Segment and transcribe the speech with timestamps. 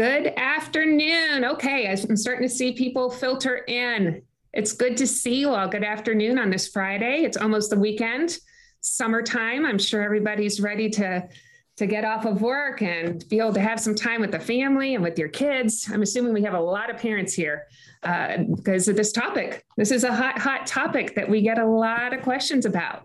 [0.00, 1.44] Good afternoon.
[1.44, 4.22] Okay, I'm starting to see people filter in.
[4.54, 5.68] It's good to see you all.
[5.68, 7.24] Good afternoon on this Friday.
[7.24, 8.38] It's almost the weekend,
[8.80, 9.66] summertime.
[9.66, 11.28] I'm sure everybody's ready to
[11.76, 14.94] to get off of work and be able to have some time with the family
[14.94, 15.90] and with your kids.
[15.92, 17.66] I'm assuming we have a lot of parents here
[18.02, 19.66] uh, because of this topic.
[19.76, 23.02] This is a hot, hot topic that we get a lot of questions about,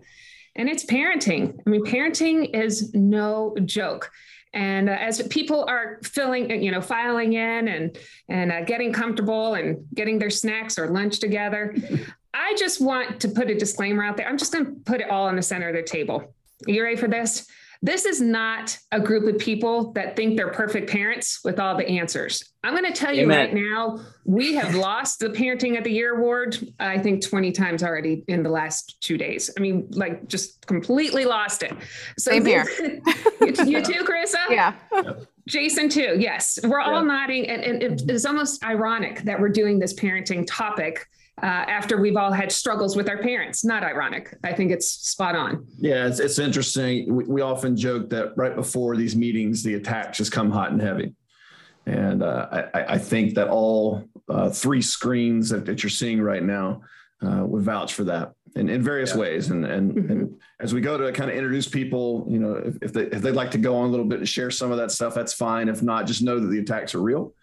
[0.54, 1.60] and it's parenting.
[1.66, 4.10] I mean, parenting is no joke.
[4.56, 7.98] And uh, as people are filling, you know, filing in and
[8.30, 11.76] and uh, getting comfortable and getting their snacks or lunch together,
[12.34, 14.26] I just want to put a disclaimer out there.
[14.26, 16.34] I'm just going to put it all on the center of the table.
[16.66, 17.46] Are you ready for this?
[17.82, 21.86] This is not a group of people that think they're perfect parents with all the
[21.86, 22.52] answers.
[22.64, 23.38] I'm going to tell you Amen.
[23.38, 27.82] right now, we have lost the Parenting of the Year award, I think 20 times
[27.82, 29.50] already in the last two days.
[29.56, 31.72] I mean, like just completely lost it.
[32.18, 32.66] So Same here.
[32.80, 34.50] you, you too, Carissa?
[34.50, 34.74] Yeah.
[35.46, 36.16] Jason too.
[36.18, 37.02] Yes, we're all yeah.
[37.02, 41.06] nodding, and, and it's almost ironic that we're doing this parenting topic
[41.42, 43.64] uh, after we've all had struggles with our parents.
[43.64, 44.34] Not ironic.
[44.42, 45.66] I think it's spot on.
[45.78, 47.14] Yeah, it's, it's interesting.
[47.14, 50.80] We, we often joke that right before these meetings, the attacks just come hot and
[50.80, 51.14] heavy.
[51.84, 56.42] And uh, I, I, think that all uh, three screens that, that, you're seeing right
[56.42, 56.82] now
[57.24, 59.18] uh, would vouch for that in, in various yeah.
[59.18, 59.50] ways.
[59.50, 60.10] And, and, mm-hmm.
[60.10, 63.22] and, as we go to kind of introduce people, you know, if, if, they, if
[63.22, 65.34] they'd like to go on a little bit and share some of that stuff, that's
[65.34, 65.68] fine.
[65.68, 67.34] If not, just know that the attacks are real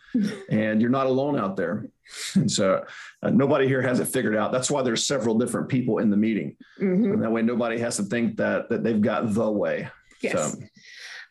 [0.50, 1.88] and you're not alone out there.
[2.36, 2.84] And so
[3.22, 4.52] uh, nobody here has it figured out.
[4.52, 6.56] That's why there's several different people in the meeting.
[6.80, 7.14] Mm-hmm.
[7.14, 9.90] And that way nobody has to think that that they've got the way.
[10.22, 10.54] Yes.
[10.54, 10.60] So,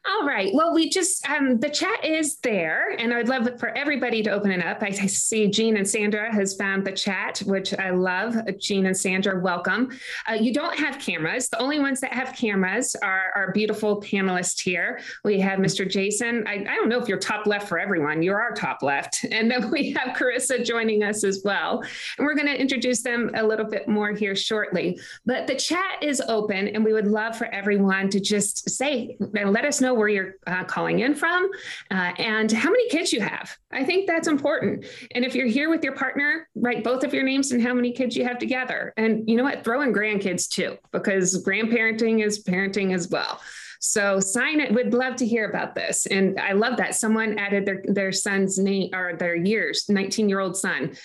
[0.04, 0.52] all right.
[0.52, 4.50] Well, we just, um, the chat is there, and I'd love for everybody to open
[4.50, 4.82] it up.
[4.82, 8.34] I, see Jean and Sandra has found the chat, which I love.
[8.58, 9.96] Jean and Sandra, welcome.
[10.28, 11.48] Uh, you don't have cameras.
[11.48, 15.00] The only ones that have cameras are our beautiful panelists here.
[15.24, 15.88] We have Mr.
[15.88, 16.44] Jason.
[16.48, 18.22] I, I don't know if you're top left for everyone.
[18.22, 19.24] You're our top left.
[19.42, 21.82] And then we have Carissa joining us as well.
[22.18, 25.00] And we're going to introduce them a little bit more here shortly.
[25.26, 29.52] But the chat is open, and we would love for everyone to just say and
[29.52, 31.50] let us know know where you're uh, calling in from
[31.90, 33.56] uh, and how many kids you have.
[33.70, 34.86] I think that's important.
[35.12, 37.92] And if you're here with your partner, write both of your names and how many
[37.92, 38.92] kids you have together.
[38.96, 39.64] And you know what?
[39.64, 43.40] Throw in grandkids too, because grandparenting is parenting as well.
[43.80, 44.72] So sign it.
[44.72, 46.06] We'd love to hear about this.
[46.06, 50.38] And I love that someone added their their son's name or their years, 19 year
[50.38, 50.96] old son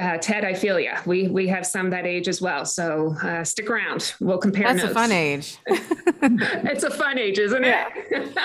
[0.00, 0.92] uh, Ted, I feel you.
[1.06, 2.64] We we have some that age as well.
[2.64, 4.14] So uh, stick around.
[4.20, 4.64] We'll compare.
[4.64, 4.90] That's notes.
[4.90, 5.58] a fun age.
[6.22, 8.38] it's a fun age, isn't it?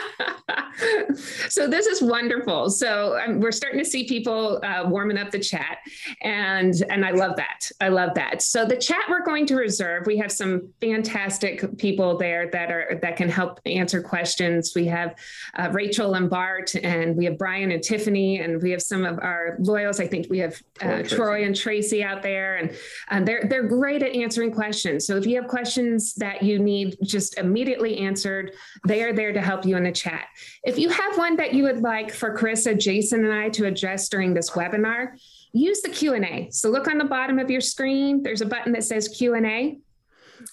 [1.50, 2.70] so this is wonderful.
[2.70, 5.78] So um, we're starting to see people uh, warming up the chat,
[6.22, 7.72] and and I love that.
[7.82, 8.42] I love that.
[8.42, 10.06] So the chat we're going to reserve.
[10.06, 14.74] We have some fantastic people there that are that can help answer questions.
[14.76, 15.16] We have
[15.56, 19.18] uh, Rachel and Bart, and we have Brian and Tiffany, and we have some of
[19.20, 20.00] our loyals.
[20.00, 21.04] I think we have uh,
[21.40, 22.76] Troy and Tracy out there, and
[23.10, 25.06] um, they're they're great at answering questions.
[25.06, 28.54] So if you have questions that you need just immediately answered,
[28.88, 30.26] they are there to help you in the chat.
[30.64, 34.10] If you have one that you would like for Carissa, Jason, and I to address
[34.10, 35.18] during this webinar,
[35.54, 36.50] use the Q&A.
[36.52, 38.22] So look on the bottom of your screen.
[38.22, 39.80] There's a button that says Q&A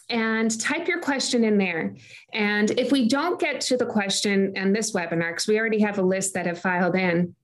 [0.09, 1.95] and type your question in there.
[2.33, 5.99] And if we don't get to the question in this webinar, because we already have
[5.99, 7.37] a list that have filed in,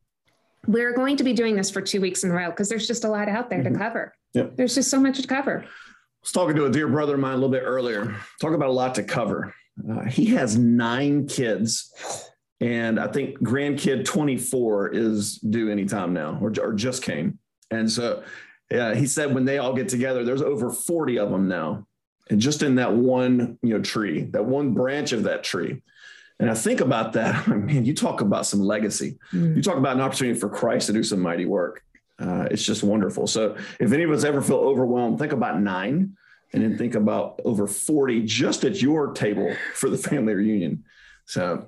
[0.67, 3.05] we're going to be doing this for two weeks in a row because there's just
[3.05, 3.75] a lot out there mm-hmm.
[3.75, 4.15] to cover.
[4.35, 4.57] Yep.
[4.57, 5.65] There's just so much to cover.
[5.65, 5.69] I
[6.23, 8.17] was talking to a dear brother of mine a little bit earlier.
[8.41, 9.55] Talk about a lot to cover.
[9.91, 11.93] Uh, he has nine kids,
[12.61, 17.39] and I think grandkid 24 is due anytime now, or, or just came.
[17.71, 18.23] And so
[18.73, 21.87] uh, he said when they all get together, there's over 40 of them now,
[22.31, 25.83] and just in that one you know tree, that one branch of that tree.
[26.39, 29.19] And I think about that, I mean, man, you talk about some legacy.
[29.33, 29.57] Mm.
[29.57, 31.83] You talk about an opportunity for Christ to do some mighty work.
[32.19, 33.27] Uh, it's just wonderful.
[33.27, 36.17] So if any of us ever feel overwhelmed, think about nine
[36.53, 40.85] and then think about over 40 just at your table for the family reunion.
[41.25, 41.67] So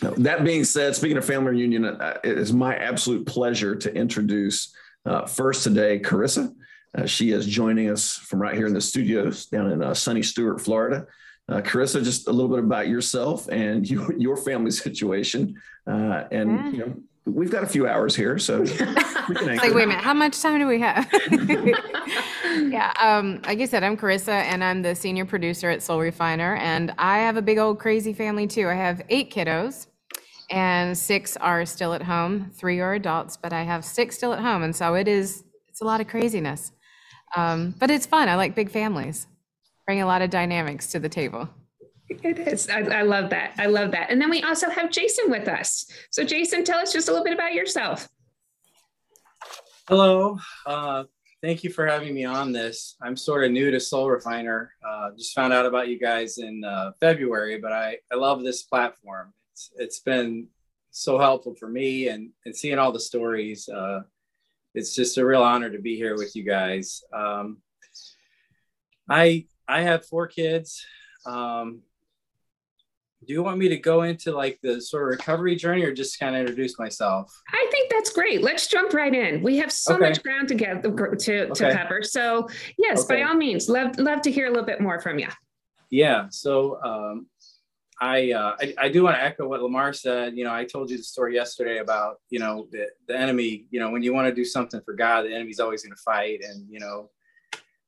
[0.00, 4.74] that being said, speaking of family reunion, uh, it is my absolute pleasure to introduce
[5.06, 6.54] uh, first today, Carissa.
[6.96, 10.22] Uh, she is joining us from right here in the studios down in uh, sunny
[10.22, 11.06] Stuart, Florida.
[11.48, 15.60] Uh, Carissa, just a little bit about yourself and you, your family situation.
[15.86, 16.70] Uh, and, yeah.
[16.70, 16.94] you know,
[17.26, 20.40] we've got a few hours here, so we can like, wait a minute, how much
[20.40, 21.08] time do we have?
[21.30, 26.56] yeah, um, like I said, I'm Carissa, and I'm the senior producer at Soul Refiner,
[26.56, 28.68] and I have a big old crazy family too.
[28.68, 29.86] I have eight kiddos,
[30.50, 32.50] and six are still at home.
[32.54, 35.80] Three are adults, but I have six still at home, and so it is it's
[35.80, 36.72] a lot of craziness,
[37.36, 38.28] um, but it's fun.
[38.28, 39.26] I like big families
[39.86, 41.48] bring a lot of dynamics to the table.
[42.08, 42.68] It is.
[42.68, 43.54] I, I, love that.
[43.58, 44.10] I love that.
[44.10, 45.86] And then we also have Jason with us.
[46.10, 48.08] So, Jason, tell us just a little bit about yourself.
[49.88, 50.38] Hello.
[50.66, 51.04] Uh,
[51.42, 52.96] thank you for having me on this.
[53.02, 54.72] I'm sort of new to Soul Refiner.
[54.86, 58.62] Uh, just found out about you guys in uh, February, but I, I love this
[58.62, 59.32] platform.
[59.52, 60.48] It's, it's been
[60.90, 63.68] so helpful for me and, and seeing all the stories.
[63.68, 64.02] Uh,
[64.74, 67.02] it's just a real honor to be here with you guys.
[67.12, 67.58] Um,
[69.08, 70.84] I I have four kids.
[71.26, 71.82] Um,
[73.26, 76.20] do you want me to go into like the sort of recovery journey or just
[76.20, 77.34] kind of introduce myself?
[77.48, 78.42] I think that's great.
[78.42, 79.42] Let's jump right in.
[79.42, 80.08] We have so okay.
[80.08, 81.72] much ground to get to, to okay.
[81.74, 82.02] cover.
[82.02, 83.22] So yes, okay.
[83.22, 85.28] by all means, love love to hear a little bit more from you.
[85.90, 86.26] Yeah.
[86.30, 87.26] So um,
[88.00, 90.36] I, uh, I, I do want to echo what Lamar said.
[90.36, 93.66] You know, I told you the story yesterday about you know the the enemy.
[93.70, 96.02] You know, when you want to do something for God, the enemy's always going to
[96.02, 96.42] fight.
[96.44, 97.10] And you know,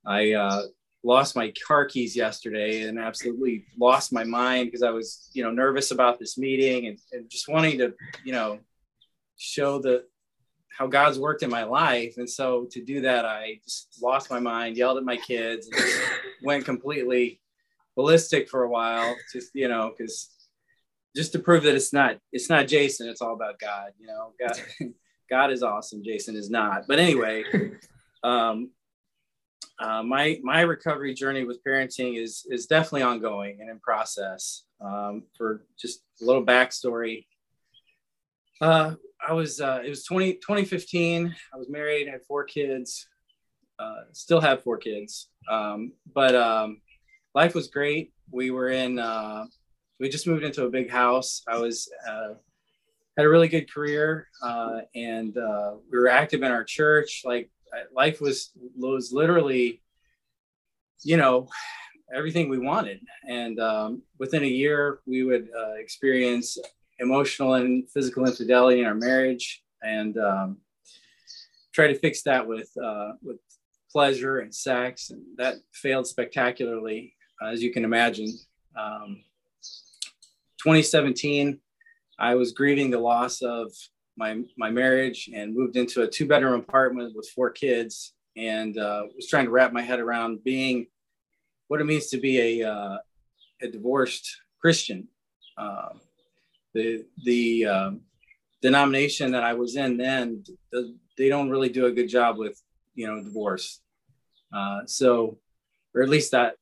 [0.06, 0.62] I uh,
[1.06, 5.52] lost my car keys yesterday and absolutely lost my mind because I was, you know,
[5.52, 7.94] nervous about this meeting and, and, just wanting to,
[8.24, 8.58] you know,
[9.36, 10.04] show the
[10.76, 12.14] how God's worked in my life.
[12.18, 15.84] And so to do that, I just lost my mind, yelled at my kids, and
[16.42, 17.40] went completely
[17.94, 19.14] ballistic for a while.
[19.32, 20.28] Just, you know, because
[21.14, 23.92] just to prove that it's not it's not Jason, it's all about God.
[23.98, 24.60] You know, God
[25.30, 26.02] God is awesome.
[26.04, 26.86] Jason is not.
[26.88, 27.44] But anyway,
[28.24, 28.70] um,
[29.78, 34.64] uh, my my recovery journey with parenting is is definitely ongoing and in process.
[34.80, 37.26] Um, for just a little backstory,
[38.60, 38.94] uh,
[39.26, 41.34] I was uh, it was 20, 2015.
[41.52, 43.06] I was married, had four kids,
[43.78, 46.80] uh, still have four kids, um, but um,
[47.34, 48.12] life was great.
[48.30, 49.44] We were in uh,
[50.00, 51.42] we just moved into a big house.
[51.46, 52.34] I was uh,
[53.16, 57.22] had a really good career, and we were active in our church.
[57.26, 57.50] Like
[57.94, 59.82] life was was literally,
[61.02, 61.48] you know,
[62.14, 63.00] everything we wanted.
[63.28, 66.58] And um, within a year, we would uh, experience
[66.98, 70.58] emotional and physical infidelity in our marriage, and um,
[71.72, 73.38] try to fix that with uh, with
[73.90, 78.28] pleasure and sex, and that failed spectacularly, uh, as you can imagine.
[78.78, 79.24] Um,
[80.58, 81.58] 2017,
[82.18, 83.72] I was grieving the loss of
[84.16, 89.04] my my marriage and moved into a two bedroom apartment with four kids and uh,
[89.14, 90.86] was trying to wrap my head around being
[91.68, 92.98] what it means to be a uh,
[93.62, 95.08] a divorced Christian.
[95.56, 95.90] Uh,
[96.74, 98.00] the the um,
[98.62, 100.44] denomination that I was in then
[101.16, 102.60] they don't really do a good job with
[102.94, 103.80] you know divorce.
[104.52, 105.38] Uh, so,
[105.94, 106.56] or at least that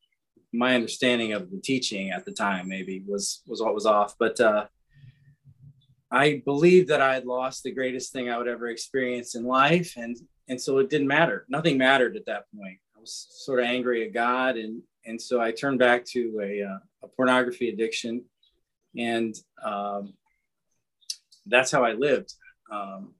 [0.53, 4.17] my understanding of the teaching at the time maybe was was what was off.
[4.19, 4.67] But uh,
[6.15, 9.95] I believed that I had lost the greatest thing I would ever experience in life,
[9.97, 10.17] and
[10.47, 11.45] and so it didn't matter.
[11.49, 12.79] Nothing mattered at that point.
[12.97, 16.63] I was sort of angry at God, and and so I turned back to a,
[16.63, 18.25] uh, a pornography addiction,
[18.97, 19.35] and
[19.65, 20.15] um,
[21.47, 22.33] that's how I lived.
[22.71, 23.15] Um,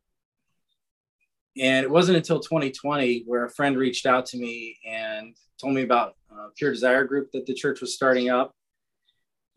[1.57, 5.83] and it wasn't until 2020 where a friend reached out to me and told me
[5.83, 8.55] about a Pure Desire group that the church was starting up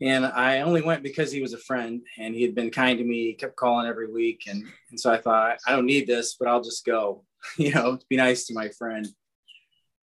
[0.00, 3.04] and I only went because he was a friend and he had been kind to
[3.04, 3.26] me.
[3.26, 4.44] He kept calling every week.
[4.48, 7.24] And, and so I thought, I don't need this, but I'll just go,
[7.56, 9.06] you know, be nice to my friend.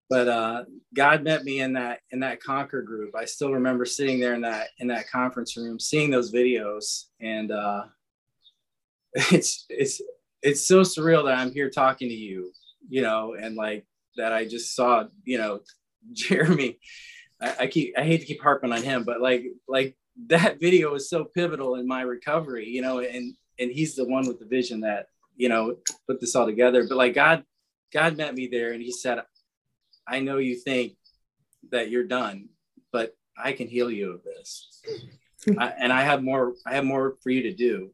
[0.10, 0.64] But uh,
[0.94, 3.16] God met me in that in that Conquer group.
[3.16, 7.52] I still remember sitting there in that in that conference room, seeing those videos, and
[7.52, 7.86] uh,
[9.32, 10.00] it's it's
[10.44, 12.52] it's so surreal that I'm here talking to you,
[12.88, 15.62] you know, and like that I just saw, you know,
[16.14, 16.78] Jeremy
[17.46, 19.96] I, I keep I hate to keep harping on him, but like like
[20.28, 24.28] that video is so pivotal in my recovery, you know, and and he's the one
[24.28, 26.86] with the vision that you know put this all together.
[26.88, 27.44] But like God,
[27.94, 29.22] God met me there, and He said,
[30.08, 30.94] "I know you think
[31.72, 32.50] that you're done,
[32.92, 34.82] but I can heal you of this,
[35.58, 36.54] I, and I have more.
[36.66, 37.92] I have more for you to do."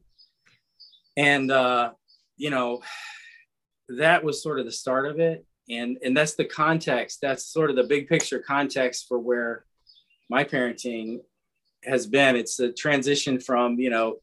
[1.16, 1.92] And uh,
[2.36, 2.82] you know,
[3.88, 7.70] that was sort of the start of it and and that's the context that's sort
[7.70, 9.64] of the big picture context for where
[10.28, 11.20] my parenting
[11.84, 12.36] has been.
[12.36, 14.16] It's a transition from you know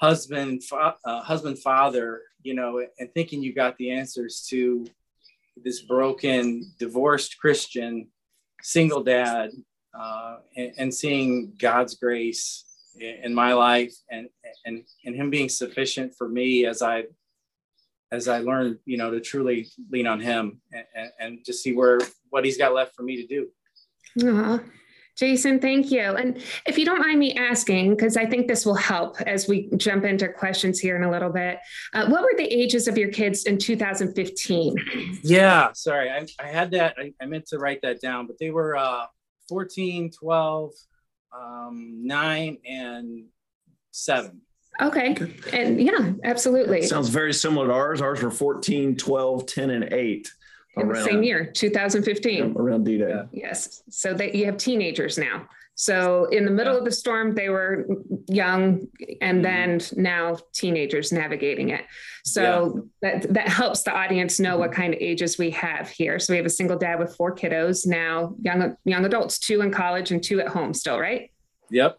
[0.00, 4.86] husband fa- uh, husband father you know and thinking you got the answers to
[5.64, 8.08] this broken divorced christian
[8.62, 9.50] single dad
[9.98, 12.64] uh, and, and, seeing god's grace
[12.98, 14.28] in, my life and
[14.66, 17.04] and and him being sufficient for me as i
[18.14, 21.98] as I learned, you know, to truly lean on him and, and, just see where
[22.30, 23.48] what he's got left for me to do.
[24.20, 24.64] Aww.
[25.16, 26.00] Jason, thank you.
[26.00, 29.70] And if you don't mind me asking, because I think this will help as we
[29.76, 31.58] jump into questions here in a little bit,
[31.92, 35.20] uh, what were the ages of your kids in 2015?
[35.22, 36.96] Yeah, sorry, I, I had that.
[36.98, 39.06] I, I, meant to write that down, but they were uh,
[39.48, 40.72] 14, 12,
[41.32, 43.26] um, nine and
[43.92, 44.40] seven.
[44.80, 45.16] Okay.
[45.52, 46.82] And yeah, absolutely.
[46.82, 48.00] Sounds very similar to ours.
[48.00, 50.32] Ours were 14, 12, 10, and 8.
[50.76, 52.54] In the same year, 2015.
[52.56, 53.08] Around D Day.
[53.08, 53.22] Yeah.
[53.32, 53.82] Yes.
[53.90, 55.48] So that you have teenagers now.
[55.76, 57.86] So in the middle of the storm, they were
[58.28, 58.86] young,
[59.20, 59.42] and mm-hmm.
[59.42, 61.84] then now teenagers navigating it.
[62.24, 64.80] So that that helps the audience know what mm-hmm.
[64.80, 66.18] kind of ages we have here.
[66.18, 69.72] So we have a single dad with four kiddos now, young young adults, two in
[69.72, 71.30] college and two at home still, right?
[71.70, 71.98] Yep.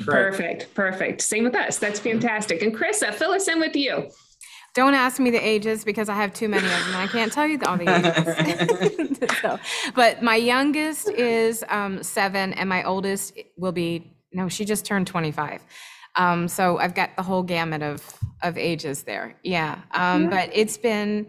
[0.00, 0.36] Correct.
[0.36, 1.20] Perfect, perfect.
[1.22, 1.78] Same with us.
[1.78, 2.62] That's fantastic.
[2.62, 4.10] And Krista, fill us in with you.
[4.74, 6.96] Don't ask me the ages because I have too many of them.
[6.96, 9.18] I can't tell you all the ages.
[9.42, 9.58] so,
[9.94, 15.06] but my youngest is um, seven, and my oldest will be no, she just turned
[15.06, 15.62] 25.
[16.16, 18.02] Um, so I've got the whole gamut of
[18.42, 19.36] of ages there.
[19.42, 21.26] Yeah, um, but it's been,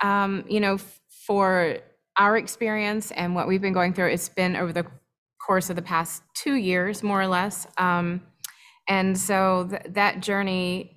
[0.00, 0.78] um, you know,
[1.26, 1.78] for
[2.16, 4.86] our experience and what we've been going through, it's been over the
[5.46, 7.66] course of the past two years, more or less.
[7.76, 8.22] Um,
[8.88, 10.94] and so th- that journey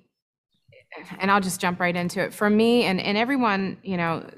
[1.18, 2.32] and I'll just jump right into it.
[2.32, 4.28] For me and, and everyone, you know,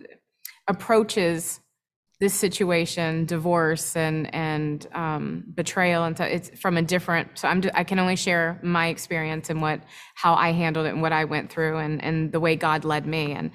[0.68, 1.60] approaches
[2.20, 7.38] this situation, divorce and and um, betrayal, and so it's from a different.
[7.38, 9.80] So I'm I can only share my experience and what
[10.14, 13.06] how I handled it and what I went through and and the way God led
[13.06, 13.32] me.
[13.32, 13.50] And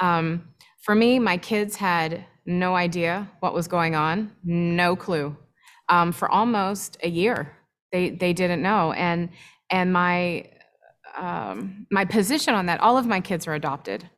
[0.00, 0.48] um,
[0.82, 5.34] for me, my kids had no idea what was going on, no clue.
[5.90, 7.52] Um, for almost a year,
[7.92, 9.28] they they didn't know, and
[9.70, 10.46] and my
[11.16, 14.08] um, my position on that, all of my kids are adopted.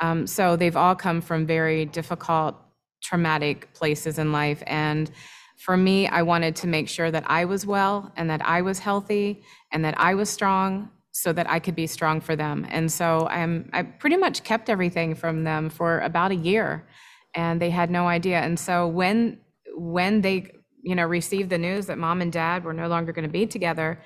[0.00, 2.56] Um, so they've all come from very difficult,
[3.02, 4.62] traumatic places in life.
[4.66, 5.10] And
[5.56, 8.78] for me, I wanted to make sure that I was well and that I was
[8.78, 9.42] healthy
[9.72, 12.66] and that I was strong so that I could be strong for them.
[12.68, 16.86] And so I'm, I pretty much kept everything from them for about a year
[17.34, 18.40] and they had no idea.
[18.40, 19.38] And so when,
[19.74, 20.50] when they,
[20.86, 23.44] you know, received the news that mom and dad were no longer going to be
[23.44, 24.00] together,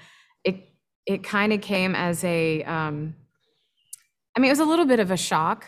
[0.44, 0.56] it
[1.06, 3.14] it kind of came as a um,
[4.34, 5.66] I mean, it was a little bit of a shock,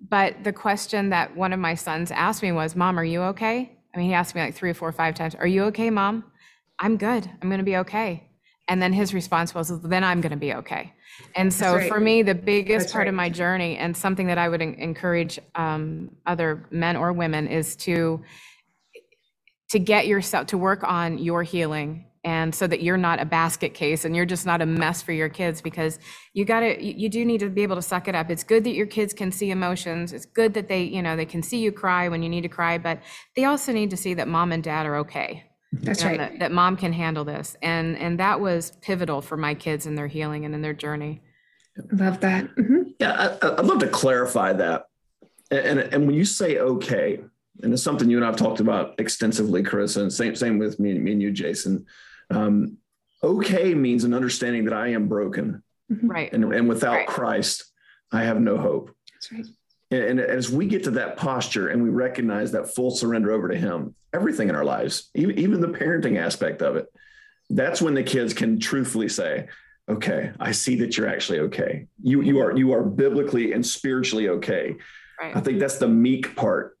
[0.00, 3.76] but the question that one of my sons asked me was, Mom, are you okay?
[3.92, 5.90] I mean, he asked me like three or four or five times, Are you okay,
[5.90, 6.24] Mom?
[6.78, 7.28] I'm good.
[7.42, 8.28] I'm going to be okay.
[8.68, 10.92] And then his response was, Then I'm going to be okay.
[11.34, 11.88] And so right.
[11.88, 13.08] for me, the biggest That's part right.
[13.08, 17.48] of my journey and something that I would en- encourage um, other men or women
[17.48, 18.22] is to
[19.70, 23.74] to get yourself to work on your healing and so that you're not a basket
[23.74, 25.98] case and you're just not a mess for your kids because
[26.34, 28.42] you got to you you do need to be able to suck it up it's
[28.42, 31.42] good that your kids can see emotions it's good that they you know they can
[31.42, 33.00] see you cry when you need to cry but
[33.36, 36.30] they also need to see that mom and dad are okay That's you know, right.
[36.32, 39.94] that, that mom can handle this and and that was pivotal for my kids in
[39.94, 41.20] their healing and in their journey
[41.92, 42.52] Love that.
[42.56, 42.94] Mhm.
[42.98, 44.88] Yeah, I, I'd love to clarify that.
[45.52, 47.20] And, and, and when you say okay,
[47.62, 50.98] and it's something you and I've talked about extensively, Chris, and same same with me,
[50.98, 51.86] me and you, Jason.
[52.30, 52.78] Um,
[53.22, 57.06] okay means an understanding that I am broken, right and, and without Right.
[57.06, 57.64] Christ,
[58.12, 58.94] I have no hope.
[59.12, 59.46] That's right.
[59.90, 63.48] And, and as we get to that posture and we recognize that full surrender over
[63.48, 66.86] to Him, everything in our lives, even, even the parenting aspect of it,
[67.50, 69.48] that's when the kids can truthfully say,
[69.88, 71.86] "Okay, I see that you're actually okay.
[72.02, 74.76] You you are you are biblically and spiritually okay."
[75.20, 76.77] I think that's the meek part.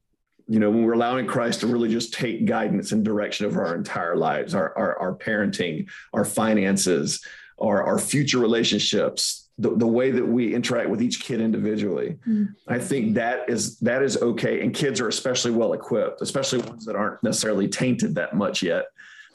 [0.48, 3.74] You know, when we're allowing Christ to really just take guidance and direction over our
[3.74, 7.24] entire lives, our our, our parenting, our finances,
[7.60, 12.16] our, our future relationships, the, the way that we interact with each kid individually.
[12.26, 12.54] Mm.
[12.66, 14.62] I think that is that is okay.
[14.62, 18.86] And kids are especially well equipped, especially ones that aren't necessarily tainted that much yet.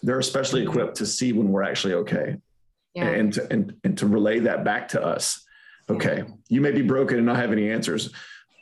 [0.01, 2.37] They're especially equipped to see when we're actually okay
[2.93, 5.43] yeah and to, and and to relay that back to us.
[5.89, 8.11] Okay, you may be broken and not have any answers,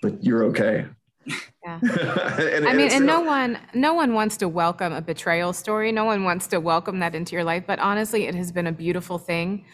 [0.01, 0.87] but you're okay.
[1.25, 1.79] Yeah.
[1.81, 5.91] and, I mean, it's- and no one, no one wants to welcome a betrayal story.
[5.91, 7.63] No one wants to welcome that into your life.
[7.67, 9.65] But honestly, it has been a beautiful thing.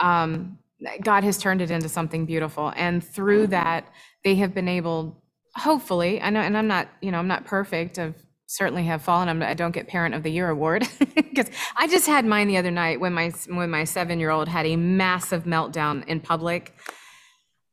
[0.00, 0.58] Um,
[1.02, 3.86] God has turned it into something beautiful, and through that,
[4.24, 5.22] they have been able,
[5.54, 7.98] hopefully, I know, and I'm not, you know, I'm not perfect.
[7.98, 8.14] I've
[8.46, 9.28] certainly have fallen.
[9.28, 12.58] I'm, I don't get Parent of the Year award because I just had mine the
[12.58, 16.74] other night when my when my seven year old had a massive meltdown in public.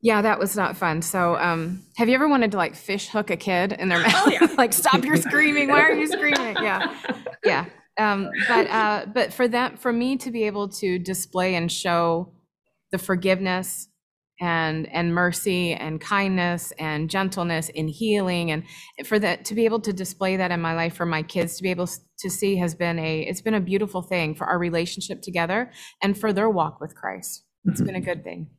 [0.04, 1.02] Yeah, that was not fun.
[1.02, 4.14] So, um, have you ever wanted to like fish hook a kid in their mouth?
[4.14, 4.48] Oh, yeah.
[4.58, 5.70] like, stop your screaming.
[5.70, 6.58] Why are you screaming?
[6.62, 6.94] Yeah,
[7.46, 7.66] yeah.
[7.98, 12.34] Um, but uh, but for that, for me to be able to display and show
[12.92, 13.88] the forgiveness
[14.42, 18.64] and and mercy and kindness and gentleness in healing and
[19.06, 21.64] for that to be able to display that in my life for my kids to
[21.64, 25.22] be able to see has been a it's been a beautiful thing for our relationship
[25.22, 27.46] together and for their walk with Christ.
[27.66, 28.50] It's been a good thing.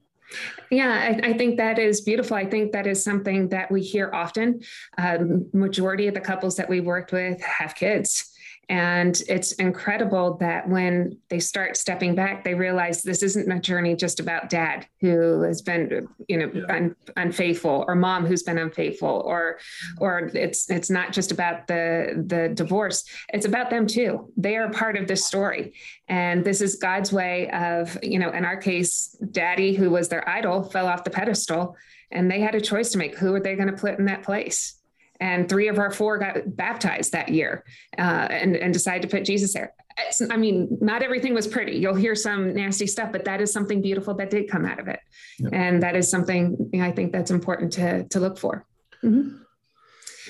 [0.70, 2.36] Yeah, I, I think that is beautiful.
[2.36, 4.60] I think that is something that we hear often.
[4.98, 8.33] Um, majority of the couples that we've worked with have kids.
[8.68, 13.94] And it's incredible that when they start stepping back, they realize this isn't a journey
[13.94, 16.74] just about dad who has been, you know, yeah.
[16.74, 19.58] un, unfaithful, or mom who's been unfaithful, or,
[19.98, 23.04] or it's it's not just about the the divorce.
[23.32, 24.32] It's about them too.
[24.36, 25.74] They are part of this story,
[26.08, 30.28] and this is God's way of, you know, in our case, daddy who was their
[30.28, 31.76] idol fell off the pedestal,
[32.10, 33.16] and they had a choice to make.
[33.18, 34.80] Who are they going to put in that place?
[35.24, 37.64] And three of our four got baptized that year
[37.96, 39.72] uh, and, and decided to put Jesus there.
[39.96, 41.78] It's, I mean, not everything was pretty.
[41.78, 44.86] You'll hear some nasty stuff, but that is something beautiful that did come out of
[44.88, 45.00] it.
[45.38, 45.48] Yeah.
[45.52, 48.66] And that is something you know, I think that's important to, to look for.
[49.02, 49.38] Mm-hmm.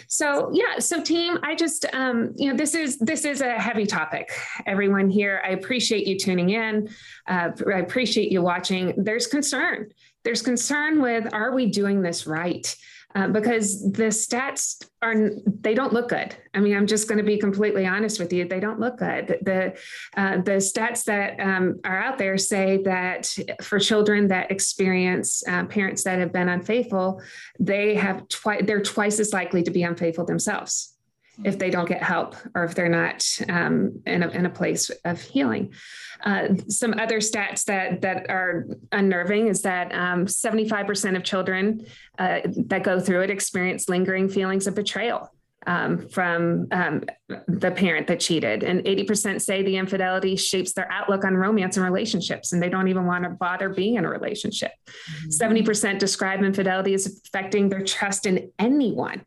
[0.06, 3.86] So yeah, so team, I just um, you know this is this is a heavy
[3.86, 4.30] topic.
[4.66, 6.88] Everyone here, I appreciate you tuning in.
[7.26, 8.92] Uh, I appreciate you watching.
[8.96, 9.90] There's concern.
[10.24, 12.76] There's concern with are we doing this right?
[13.14, 15.30] Uh, because the stats are
[15.60, 16.34] they don't look good.
[16.52, 19.38] I mean, I'm just going to be completely honest with you; they don't look good.
[19.42, 19.74] The
[20.16, 25.64] uh, the stats that um, are out there say that for children that experience uh,
[25.66, 27.20] parents that have been unfaithful,
[27.60, 30.93] they have twice they're twice as likely to be unfaithful themselves
[31.44, 34.90] if they don't get help or if they're not um, in, a, in a place
[35.04, 35.72] of healing.
[36.24, 41.84] Uh, some other stats that that are unnerving is that um, 75% of children
[42.18, 45.30] uh, that go through it experience lingering feelings of betrayal
[45.66, 47.02] um, from um,
[47.48, 48.62] the parent that cheated.
[48.62, 52.88] And 80% say the infidelity shapes their outlook on romance and relationships, and they don't
[52.88, 54.72] even want to bother being in a relationship.
[55.30, 55.62] Mm-hmm.
[55.62, 59.24] 70% describe infidelity as affecting their trust in anyone.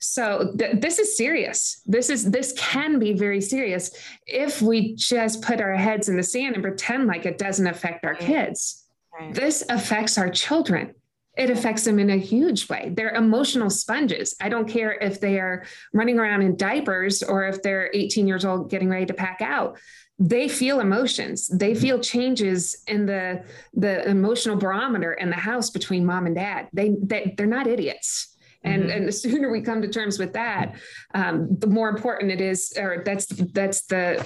[0.00, 1.82] So th- this is serious.
[1.86, 3.90] This is this can be very serious
[4.26, 8.04] if we just put our heads in the sand and pretend like it doesn't affect
[8.04, 8.84] our kids.
[9.18, 9.34] Right.
[9.34, 10.94] This affects our children.
[11.36, 12.92] It affects them in a huge way.
[12.94, 14.34] They're emotional sponges.
[14.40, 18.44] I don't care if they are running around in diapers or if they're 18 years
[18.44, 19.78] old getting ready to pack out
[20.20, 21.80] they feel emotions they mm-hmm.
[21.80, 23.40] feel changes in the
[23.74, 28.36] the emotional barometer in the house between mom and dad they, they they're not idiots
[28.64, 28.90] and mm-hmm.
[28.90, 30.74] and the sooner we come to terms with that
[31.14, 34.24] um, the more important it is or that's that's the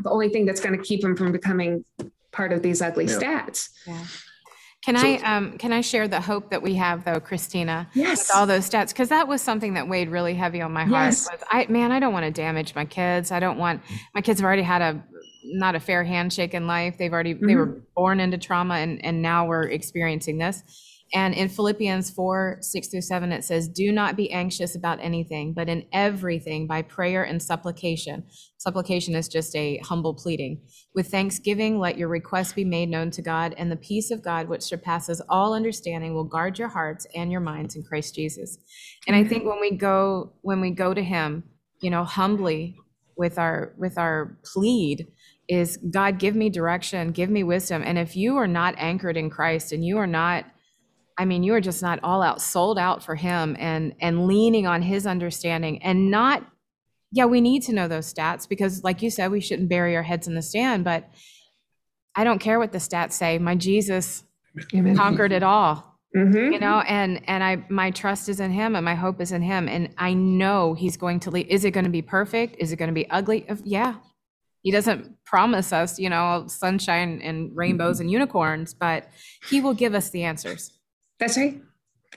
[0.00, 1.84] the only thing that's going to keep them from becoming
[2.32, 3.18] part of these ugly yeah.
[3.18, 4.04] stats yeah
[4.82, 7.86] can so, I um, can I share the hope that we have though, Christina?
[7.92, 8.28] Yes.
[8.28, 11.08] With all those stats, because that was something that weighed really heavy on my heart.
[11.08, 11.28] Yes.
[11.30, 13.30] Was I man, I don't want to damage my kids.
[13.30, 13.82] I don't want
[14.14, 15.04] my kids have already had a
[15.44, 16.96] not a fair handshake in life.
[16.96, 17.46] They've already mm-hmm.
[17.46, 20.62] they were born into trauma, and and now we're experiencing this.
[21.12, 25.52] And in Philippians 4 6 through 7, it says, Do not be anxious about anything,
[25.52, 28.24] but in everything by prayer and supplication.
[28.58, 30.62] Supplication is just a humble pleading.
[30.94, 34.48] With thanksgiving, let your requests be made known to God, and the peace of God,
[34.48, 38.58] which surpasses all understanding, will guard your hearts and your minds in Christ Jesus.
[39.08, 41.42] And I think when we go, when we go to Him,
[41.80, 42.76] you know, humbly
[43.16, 45.08] with our with our plead,
[45.48, 47.82] is God, give me direction, give me wisdom.
[47.84, 50.44] And if you are not anchored in Christ and you are not
[51.20, 54.66] I mean, you are just not all out sold out for him and and leaning
[54.66, 56.42] on his understanding and not
[57.12, 60.02] yeah, we need to know those stats because like you said, we shouldn't bury our
[60.02, 61.10] heads in the sand, but
[62.14, 63.36] I don't care what the stats say.
[63.38, 64.24] My Jesus
[64.74, 64.96] Amen.
[64.96, 65.98] conquered it all.
[66.16, 66.52] Mm-hmm.
[66.54, 69.42] You know, and and I my trust is in him and my hope is in
[69.42, 69.68] him.
[69.68, 71.48] And I know he's going to lead.
[71.48, 72.56] Is it going to be perfect?
[72.58, 73.44] Is it going to be ugly?
[73.62, 73.96] Yeah.
[74.62, 79.08] He doesn't promise us, you know, sunshine and rainbows and unicorns, but
[79.48, 80.79] he will give us the answers.
[81.20, 81.60] That's right.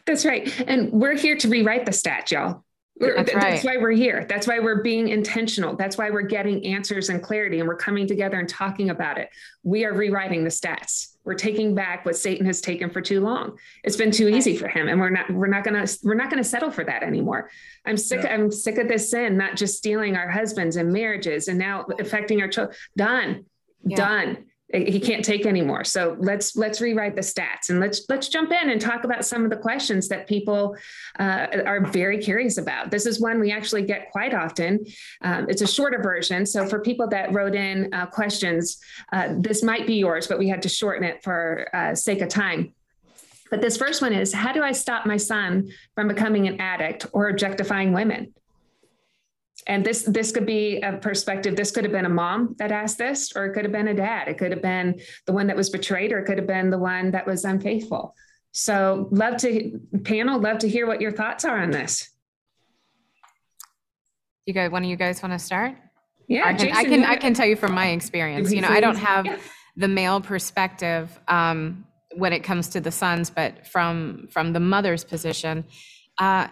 [0.05, 0.51] That's right.
[0.67, 2.63] And we're here to rewrite the stat, y'all.
[2.99, 3.41] That's, right.
[3.41, 4.25] That's why we're here.
[4.29, 5.75] That's why we're being intentional.
[5.75, 9.29] That's why we're getting answers and clarity and we're coming together and talking about it.
[9.63, 11.15] We are rewriting the stats.
[11.25, 13.57] We're taking back what Satan has taken for too long.
[13.83, 16.29] It's been too easy for him and we're not we're not going to we're not
[16.29, 17.49] going to settle for that anymore.
[17.85, 18.33] I'm sick yeah.
[18.33, 22.41] I'm sick of this sin not just stealing our husbands and marriages and now affecting
[22.41, 22.75] our children.
[22.95, 23.45] Done.
[23.85, 23.97] Yeah.
[23.97, 25.83] Done he can't take anymore.
[25.83, 29.43] So let's let's rewrite the stats and let's let's jump in and talk about some
[29.43, 30.75] of the questions that people
[31.19, 32.89] uh, are very curious about.
[32.89, 34.83] This is one we actually get quite often.
[35.21, 36.45] Um, it's a shorter version.
[36.45, 38.79] So for people that wrote in uh, questions
[39.11, 42.29] uh, this might be yours but we had to shorten it for uh, sake of
[42.29, 42.73] time.
[43.51, 47.05] But this first one is how do i stop my son from becoming an addict
[47.13, 48.33] or objectifying women
[49.67, 52.97] and this this could be a perspective this could have been a mom that asked
[52.97, 54.27] this or it could have been a dad.
[54.27, 56.77] It could have been the one that was betrayed or it could have been the
[56.77, 58.15] one that was unfaithful.
[58.51, 62.09] So love to panel love to hear what your thoughts are on this.
[64.45, 65.75] You guys one of you guys want to start?
[66.27, 68.51] Yeah i can Jason, I, can I can tell you from my experience.
[68.51, 69.37] You know i don't have yeah.
[69.75, 75.03] the male perspective um, when it comes to the sons but from from the mother's
[75.03, 75.65] position
[76.19, 76.47] uh,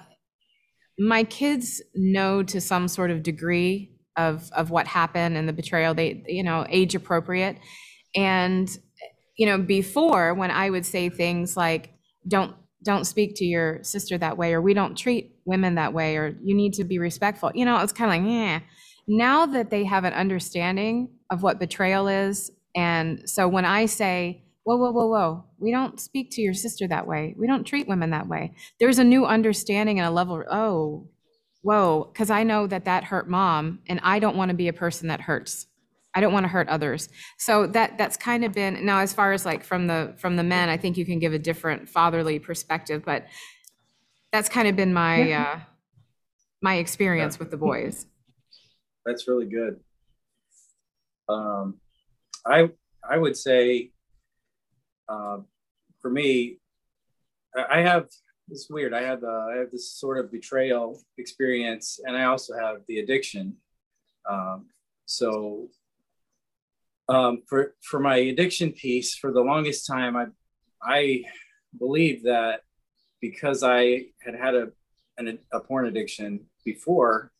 [1.02, 5.94] my kids know to some sort of degree of of what happened and the betrayal.
[5.96, 7.58] They, you know, age appropriate.
[8.16, 8.70] And
[9.38, 11.90] you know, before when I would say things like,
[12.28, 16.18] "Don't don't speak to your sister that way," or "We don't treat women that way,"
[16.18, 18.60] or "You need to be respectful," you know, it's kind of like, yeah.
[19.08, 24.44] Now that they have an understanding of what betrayal is, and so when I say,
[24.64, 27.36] "Whoa, whoa, whoa, whoa," we don't speak to your sister that way.
[27.38, 28.54] We don't treat women that way.
[28.80, 30.44] There's a new understanding and a level.
[30.50, 31.10] Oh,
[31.62, 34.74] whoa, because I know that that hurt mom, and I don't want to be a
[34.74, 35.68] person that hurts.
[36.14, 37.10] I don't want to hurt others.
[37.38, 40.44] So that that's kind of been now as far as like from the from the
[40.44, 43.28] men, I think you can give a different fatherly perspective, but
[44.32, 45.60] that's kind of been my uh
[46.62, 48.06] my experience with the boys.
[49.06, 49.80] That's really good.
[51.30, 51.80] Um,
[52.46, 52.70] I
[53.10, 53.91] I would say,
[55.12, 55.38] uh,
[56.02, 56.58] for me,
[57.70, 58.08] I have
[58.50, 58.94] it's weird.
[58.94, 63.00] I have uh, I have this sort of betrayal experience, and I also have the
[63.00, 63.56] addiction.
[64.30, 64.68] Um,
[65.06, 65.70] so
[67.10, 70.26] um, for for my addiction piece, for the longest time, I
[70.82, 71.24] I
[71.78, 72.62] believe that
[73.22, 74.70] because I had had a
[75.18, 77.32] an, a porn addiction before,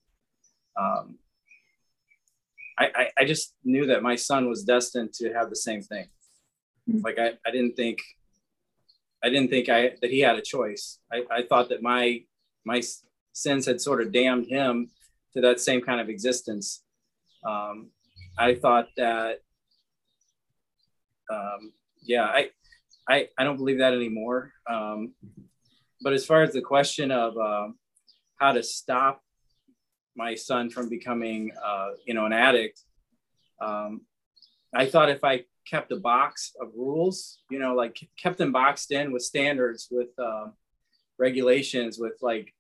[0.78, 1.18] um,
[2.80, 6.08] I, I I just knew that my son was destined to have the same thing.
[7.04, 8.00] Like I, I didn't think
[9.24, 11.00] I didn't think I that he had a choice.
[11.12, 12.24] I, I thought that my
[12.66, 12.82] my
[13.34, 14.90] sins had sort of damned him
[15.34, 16.84] to that same kind of existence.
[17.44, 17.92] Um,
[18.38, 19.40] I thought that,
[21.32, 21.74] um,
[22.04, 22.50] yeah, I,
[23.08, 24.52] I I don't believe that anymore.
[24.70, 25.14] Um,
[26.02, 27.78] but as far as the question of um,
[28.38, 29.22] how to stop
[30.16, 32.82] my son from becoming, uh, you know, an addict,
[33.62, 34.02] um,
[34.74, 38.92] I thought if I kept a box of rules, you know, like kept them boxed
[38.92, 40.48] in with standards, with uh,
[41.18, 42.54] regulations, with like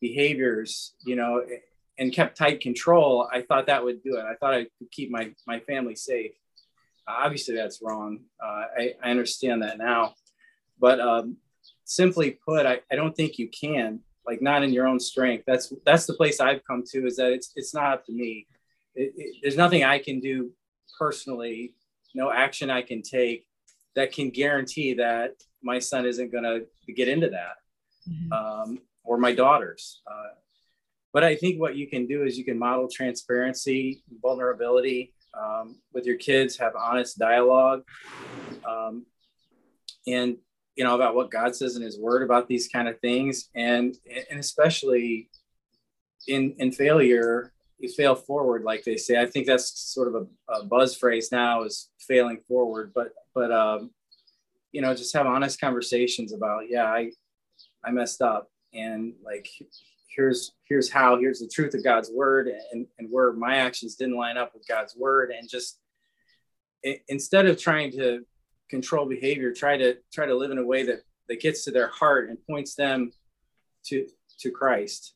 [0.00, 1.42] behaviors, you know,
[1.98, 4.24] and kept tight control, I thought that would do it.
[4.24, 6.32] I thought I could keep my my family safe.
[7.06, 8.20] obviously, that's wrong.
[8.44, 10.14] Uh, I, I understand that now,
[10.80, 11.36] but um,
[11.84, 14.00] simply put, I, I don't think you can.
[14.26, 15.44] Like not in your own strength.
[15.46, 17.06] That's that's the place I've come to.
[17.06, 18.46] Is that it's it's not up to me.
[18.94, 20.50] It, it, there's nothing I can do
[20.98, 21.74] personally
[22.14, 23.46] no action I can take
[23.94, 27.56] that can guarantee that my son isn't going to get into that
[28.08, 28.32] mm-hmm.
[28.32, 30.02] um, or my daughters.
[30.06, 30.34] Uh,
[31.12, 36.06] but I think what you can do is you can model transparency, vulnerability um, with
[36.06, 37.82] your kids, have honest dialogue,
[38.68, 39.06] um,
[40.06, 40.36] and
[40.74, 43.96] you know about what God says in His Word about these kind of things, and
[44.28, 45.30] and especially
[46.26, 49.20] in in failure, you fail forward, like they say.
[49.20, 53.50] I think that's sort of a, a buzz phrase now is failing forward, but but
[53.52, 53.90] um,
[54.72, 57.10] you know, just have honest conversations about, yeah, I
[57.84, 59.48] I messed up, and like
[60.08, 64.16] here's here's how here's the truth of God's word, and and where my actions didn't
[64.16, 65.78] line up with God's word, and just
[67.08, 68.24] instead of trying to
[68.70, 71.88] control behavior, try to try to live in a way that that gets to their
[71.88, 73.10] heart and points them
[73.86, 74.06] to
[74.38, 75.14] to Christ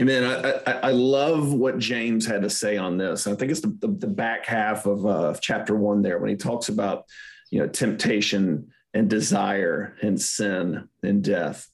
[0.00, 0.22] Amen.
[0.22, 3.26] I, I, I, love what James had to say on this.
[3.26, 6.36] I think it's the, the, the back half of, uh, chapter one there when he
[6.36, 7.04] talks about,
[7.50, 11.68] you know, temptation and desire and sin and death.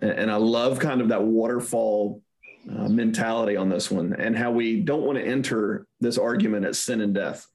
[0.00, 2.22] And, and I love kind of that waterfall
[2.70, 6.78] uh, mentality on this one and how we don't want to enter this argument as
[6.78, 7.46] sin and death.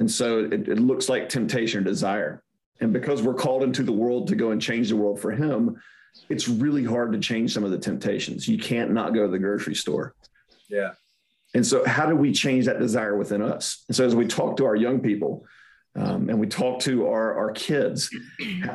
[0.00, 2.42] And so it, it looks like temptation or desire.
[2.80, 5.76] And because we're called into the world to go and change the world for him,
[6.28, 8.48] it's really hard to change some of the temptations.
[8.48, 10.14] You can't not go to the grocery store.
[10.68, 10.92] Yeah.
[11.54, 13.84] And so, how do we change that desire within us?
[13.88, 15.44] And so, as we talk to our young people
[15.94, 18.10] um, and we talk to our, our kids,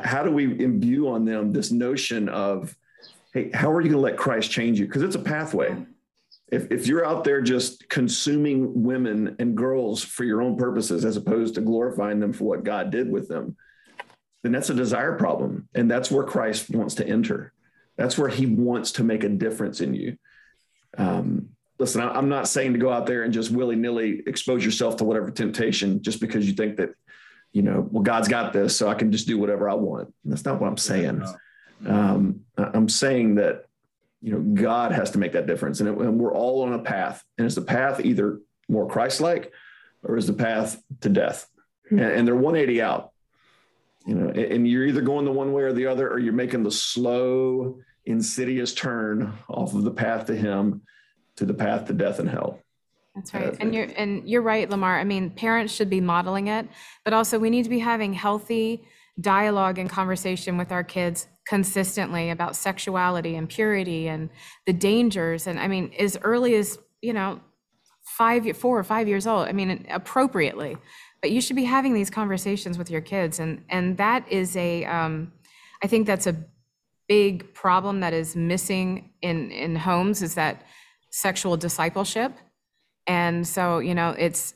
[0.02, 2.74] how do we imbue on them this notion of,
[3.34, 4.86] hey, how are you going to let Christ change you?
[4.86, 5.76] Because it's a pathway.
[6.50, 11.16] If, if you're out there just consuming women and girls for your own purposes, as
[11.16, 13.56] opposed to glorifying them for what God did with them,
[14.42, 15.68] then that's a desire problem.
[15.74, 17.52] And that's where Christ wants to enter.
[17.96, 20.16] That's where he wants to make a difference in you.
[20.96, 24.96] Um, listen, I'm not saying to go out there and just willy nilly expose yourself
[24.96, 26.90] to whatever temptation just because you think that,
[27.52, 30.14] you know, well, God's got this, so I can just do whatever I want.
[30.24, 31.22] That's not what I'm saying.
[31.86, 33.66] Um, I'm saying that,
[34.22, 35.80] you know, God has to make that difference.
[35.80, 37.24] And, it, and we're all on a path.
[37.38, 39.52] And it's the path either more Christ like
[40.02, 41.46] or is the path to death?
[41.90, 43.12] And, and they're 180 out
[44.06, 46.62] you know and you're either going the one way or the other or you're making
[46.62, 50.82] the slow insidious turn off of the path to him
[51.36, 52.58] to the path to death and hell
[53.14, 56.66] that's right and you're and you're right lamar i mean parents should be modeling it
[57.04, 58.82] but also we need to be having healthy
[59.20, 64.30] dialogue and conversation with our kids consistently about sexuality and purity and
[64.66, 65.46] the dangers.
[65.46, 67.40] And I mean, as early as, you know,
[68.02, 70.76] five, four or five years old, I mean, appropriately.
[71.22, 73.38] But you should be having these conversations with your kids.
[73.40, 75.32] And, and that is a, um,
[75.82, 76.36] I think that's a
[77.08, 80.62] big problem that is missing in, in homes is that
[81.10, 82.32] sexual discipleship.
[83.06, 84.54] And so, you know, it's,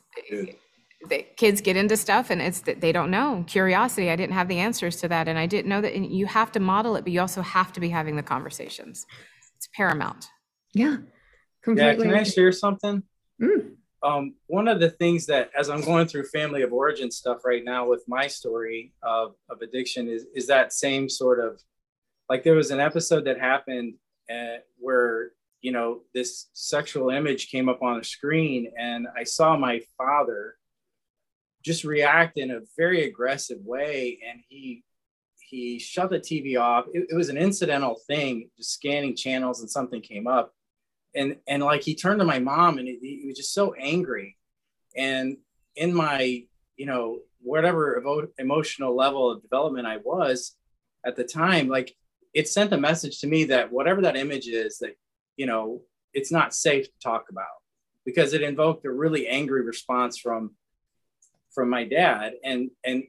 [1.08, 4.48] the kids get into stuff and it's that they don't know curiosity i didn't have
[4.48, 7.02] the answers to that and i didn't know that and you have to model it
[7.02, 9.06] but you also have to be having the conversations
[9.56, 10.28] it's paramount
[10.72, 10.96] yeah
[11.62, 12.06] completely.
[12.06, 13.02] yeah can i share something
[13.40, 13.74] mm.
[14.04, 17.64] Um, one of the things that as i'm going through family of origin stuff right
[17.64, 21.60] now with my story of, of addiction is is that same sort of
[22.28, 23.94] like there was an episode that happened
[24.30, 29.56] uh, where you know this sexual image came up on the screen and i saw
[29.56, 30.56] my father
[31.64, 34.84] just react in a very aggressive way and he
[35.48, 36.86] he shut the tv off.
[36.92, 40.53] It, it, was an incidental thing just scanning channels and something came up
[41.14, 44.36] and and like he turned to my mom and he, he was just so angry.
[44.96, 45.38] And
[45.76, 46.44] in my
[46.76, 48.02] you know whatever
[48.38, 50.56] emotional level of development i was
[51.04, 51.94] at the time like
[52.32, 54.96] it sent a message to me that whatever that image is that
[55.36, 57.46] you know it's not safe to talk about
[58.04, 60.52] because it invoked a really angry response from
[61.54, 62.34] from my dad.
[62.44, 63.04] And and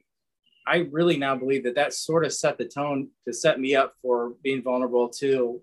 [0.66, 3.94] i really now believe that that sort of set the tone to set me up
[4.02, 5.60] for being vulnerable to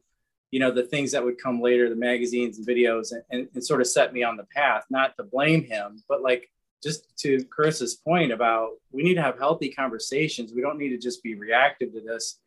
[0.54, 3.66] you know the things that would come later the magazines and videos and, and, and
[3.66, 6.50] sort of set me on the path not to blame him but like
[6.84, 10.52] just to Carissa's point about we need to have healthy conversations.
[10.54, 12.40] We don't need to just be reactive to this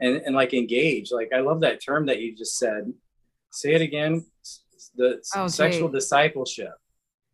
[0.00, 1.12] and, and like engage.
[1.12, 2.92] Like I love that term that you just said.
[3.52, 4.26] Say it again.
[4.96, 6.74] The oh, sexual discipleship.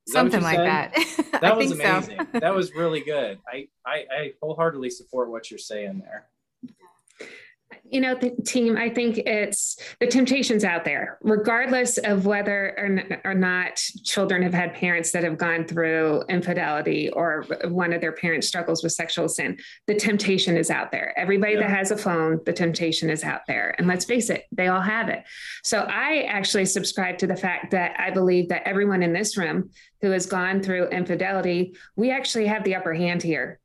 [0.06, 0.94] Something like that.
[1.42, 2.18] That was amazing.
[2.32, 2.38] So.
[2.38, 3.40] that was really good.
[3.52, 6.28] I, I, I wholeheartedly support what you're saying there
[7.92, 12.74] you know, the team, I think it's the temptations out there, regardless of whether
[13.22, 18.12] or, not children have had parents that have gone through infidelity or one of their
[18.12, 19.58] parents struggles with sexual sin.
[19.86, 21.12] The temptation is out there.
[21.18, 21.60] Everybody yeah.
[21.60, 23.74] that has a phone, the temptation is out there.
[23.76, 25.24] And let's face it, they all have it.
[25.62, 29.70] So I actually subscribe to the fact that I believe that everyone in this room
[30.00, 33.60] who has gone through infidelity, we actually have the upper hand here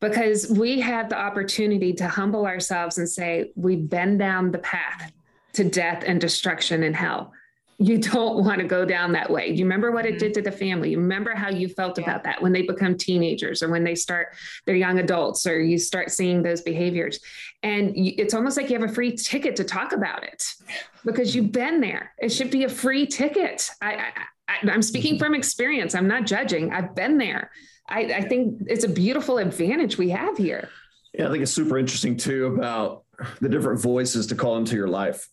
[0.00, 5.12] because we have the opportunity to humble ourselves and say, we've been down the path
[5.54, 7.32] to death and destruction and hell.
[7.78, 9.52] You don't want to go down that way.
[9.52, 10.18] Do you remember what it mm-hmm.
[10.18, 10.90] did to the family.
[10.90, 12.04] You remember how you felt yeah.
[12.04, 14.28] about that when they become teenagers or when they start,
[14.66, 17.18] they're young adults or you start seeing those behaviors.
[17.62, 20.44] And it's almost like you have a free ticket to talk about it
[21.04, 22.12] because you've been there.
[22.18, 23.70] It should be a free ticket.
[23.80, 24.12] I,
[24.46, 25.24] I, I'm speaking mm-hmm.
[25.24, 25.94] from experience.
[25.94, 26.72] I'm not judging.
[26.72, 27.50] I've been there.
[27.88, 30.68] I, I think it's a beautiful advantage we have here.
[31.14, 33.04] Yeah, I think it's super interesting too about
[33.40, 35.28] the different voices to call into your life.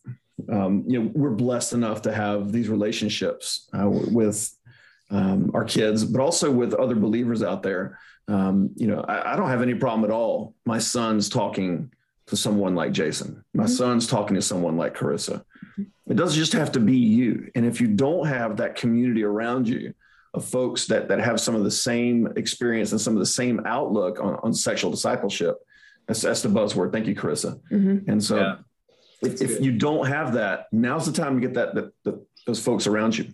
[0.52, 4.56] Um, you know, we're blessed enough to have these relationships uh, with
[5.10, 8.00] um, our kids, but also with other believers out there.
[8.28, 10.56] Um, you know, I, I, don't have any problem at all.
[10.66, 11.92] My son's talking
[12.28, 13.44] to someone like Jason.
[13.54, 13.74] My mm-hmm.
[13.74, 15.44] son's talking to someone like Carissa.
[15.78, 15.84] Mm-hmm.
[16.12, 17.52] It doesn't just have to be you.
[17.54, 19.94] And if you don't have that community around you,
[20.34, 23.62] of folks that that have some of the same experience and some of the same
[23.66, 25.58] outlook on, on sexual discipleship.
[26.08, 26.92] That's, that's the buzzword.
[26.92, 27.62] Thank you, Carissa.
[27.72, 28.10] Mm-hmm.
[28.10, 28.56] And so, yeah,
[29.22, 32.60] if, if, you don't have that, now's the time to get that, that, that those
[32.64, 33.34] folks around you,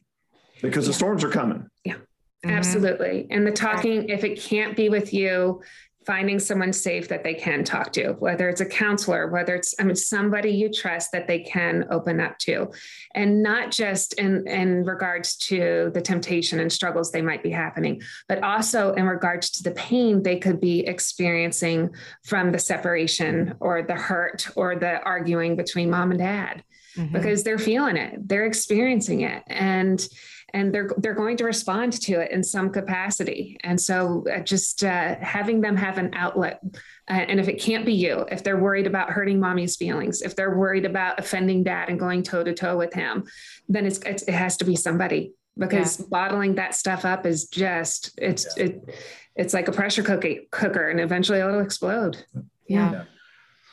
[0.62, 0.90] because yeah.
[0.90, 1.68] the storms are coming.
[1.84, 2.52] Yeah, mm-hmm.
[2.52, 3.28] absolutely.
[3.32, 5.62] And the talking, if it can't be with you,
[6.10, 9.84] finding someone safe that they can talk to, whether it's a counselor, whether it's I
[9.84, 12.72] mean, somebody you trust that they can open up to,
[13.14, 18.02] and not just in, in regards to the temptation and struggles they might be happening,
[18.28, 21.92] but also in regards to the pain they could be experiencing
[22.24, 26.64] from the separation or the hurt or the arguing between mom and dad.
[26.98, 27.14] Mm-hmm.
[27.14, 29.44] Because they're feeling it, they're experiencing it.
[29.46, 30.04] And
[30.54, 34.84] and they're they're going to respond to it in some capacity and so uh, just
[34.84, 36.60] uh, having them have an outlet
[37.10, 40.36] uh, and if it can't be you if they're worried about hurting mommy's feelings if
[40.36, 43.24] they're worried about offending dad and going toe to toe with him
[43.68, 46.06] then it's, it's, it has to be somebody because yeah.
[46.10, 48.66] bottling that stuff up is just it's yeah.
[48.66, 49.00] it
[49.36, 52.26] it's like a pressure cooker cooker and eventually it'll explode
[52.68, 52.92] yeah.
[52.92, 53.04] yeah.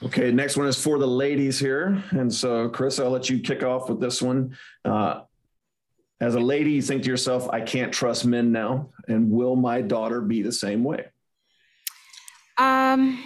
[0.02, 2.02] Okay, next one is for the ladies here.
[2.10, 4.54] And so, Chris, I'll let you kick off with this one.
[4.84, 5.22] Uh,
[6.20, 8.90] as a lady, you think to yourself, I can't trust men now.
[9.06, 11.06] And will my daughter be the same way?
[12.58, 13.22] Um,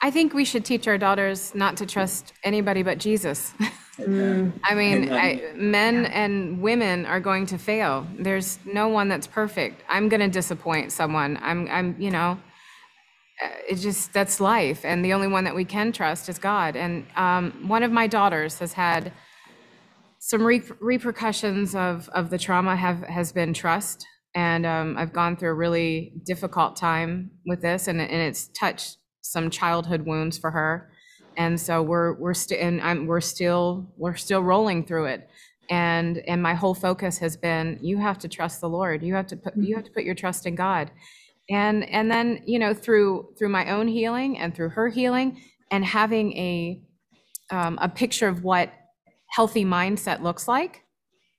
[0.00, 3.52] I think we should teach our daughters not to trust anybody but Jesus.
[3.98, 4.52] Mm.
[4.64, 8.06] I mean, I, men and women are going to fail.
[8.18, 9.82] There's no one that's perfect.
[9.88, 11.38] I'm going to disappoint someone.
[11.42, 12.40] I'm, I'm, you know,
[13.42, 16.76] uh, it's just that's life and the only one that we can trust is god
[16.76, 19.10] and um, one of my daughters has had
[20.20, 24.06] some re- repercussions of of the trauma have has been trust.
[24.32, 28.98] And um, i've gone through a really difficult time with this and, and it's touched
[29.22, 30.92] some childhood wounds for her.
[31.36, 35.28] And so we're we're still and I'm, we're still we're still rolling through it.
[35.70, 39.02] And and my whole focus has been you have to trust the lord.
[39.02, 40.90] You have to put you have to put your trust in god.
[41.48, 45.84] And and then you know through through my own healing and through her healing and
[45.84, 46.82] having a
[47.50, 48.70] um, a picture of what
[49.30, 50.84] healthy mindset looks like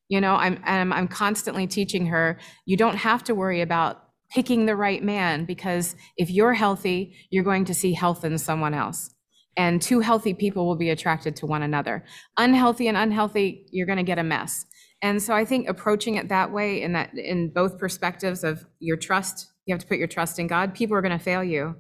[0.08, 4.66] you know I'm, I'm i'm constantly teaching her you don't have to worry about picking
[4.66, 9.14] the right man because if you're healthy you're going to see health in someone else
[9.58, 12.04] and two healthy people will be attracted to one another
[12.38, 14.66] unhealthy and unhealthy you're going to get a mess
[15.02, 18.98] and so i think approaching it that way in that in both perspectives of your
[18.98, 20.74] trust you have to put your trust in God.
[20.74, 21.76] People are going to fail you.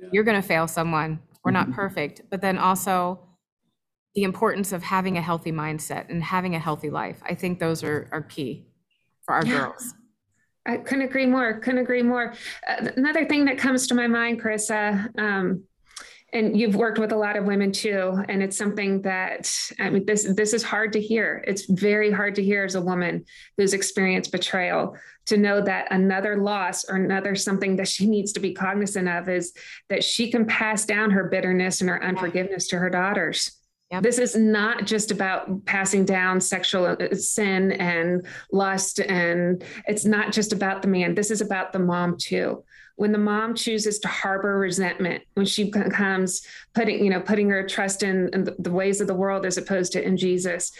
[0.00, 0.08] Yeah.
[0.12, 1.20] You're going to fail someone.
[1.44, 1.74] We're not mm-hmm.
[1.74, 2.22] perfect.
[2.30, 3.20] But then also
[4.16, 7.20] the importance of having a healthy mindset and having a healthy life.
[7.22, 8.66] I think those are, are key
[9.24, 9.58] for our yeah.
[9.58, 9.94] girls.
[10.66, 11.60] I couldn't agree more.
[11.60, 12.34] Couldn't agree more.
[12.66, 15.62] Uh, another thing that comes to my mind, Carissa, um,
[16.32, 19.48] and you've worked with a lot of women too and it's something that
[19.78, 22.80] i mean this this is hard to hear it's very hard to hear as a
[22.80, 23.24] woman
[23.56, 28.40] who's experienced betrayal to know that another loss or another something that she needs to
[28.40, 29.52] be cognizant of is
[29.88, 33.56] that she can pass down her bitterness and her unforgiveness to her daughters
[33.90, 34.02] Yep.
[34.02, 40.32] This is not just about passing down sexual uh, sin and lust, and it's not
[40.32, 41.14] just about the man.
[41.14, 42.64] This is about the mom too
[42.96, 46.42] when the mom chooses to harbor resentment when she becomes
[46.74, 49.92] putting you know putting her trust in, in the ways of the world as opposed
[49.92, 50.72] to in jesus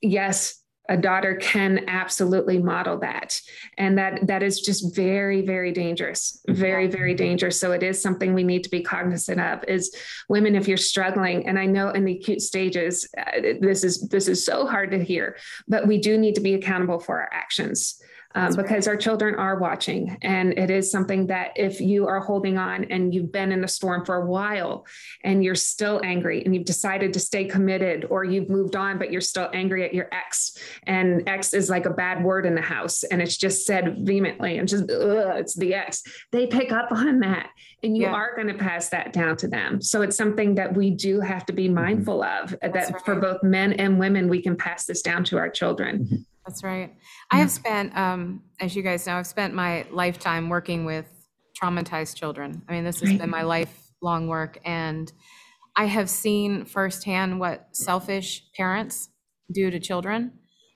[0.00, 3.40] yes a daughter can absolutely model that.
[3.78, 7.58] And that that is just very very dangerous very very dangerous.
[7.58, 9.94] So it is something we need to be cognizant of is
[10.28, 14.28] women if you're struggling and i know in the acute stages uh, this is this
[14.28, 15.36] is so hard to hear
[15.68, 18.00] but we do need to be accountable for our actions
[18.34, 18.88] um, because right.
[18.88, 20.16] our children are watching.
[20.22, 23.68] And it is something that if you are holding on and you've been in the
[23.68, 24.86] storm for a while
[25.22, 29.12] and you're still angry and you've decided to stay committed or you've moved on, but
[29.12, 32.62] you're still angry at your ex, and ex is like a bad word in the
[32.62, 37.20] house and it's just said vehemently and just, it's the ex, they pick up on
[37.20, 37.50] that.
[37.82, 38.14] And you yeah.
[38.14, 39.82] are going to pass that down to them.
[39.82, 41.74] So it's something that we do have to be mm-hmm.
[41.74, 43.04] mindful of that right.
[43.04, 46.04] for both men and women, we can pass this down to our children.
[46.04, 46.16] Mm-hmm.
[46.46, 46.94] That's right.
[47.30, 51.06] I have spent, um, as you guys know, I've spent my lifetime working with
[51.60, 52.62] traumatized children.
[52.68, 55.10] I mean, this has been my lifelong work, and
[55.74, 59.08] I have seen firsthand what selfish parents
[59.52, 60.32] do to children.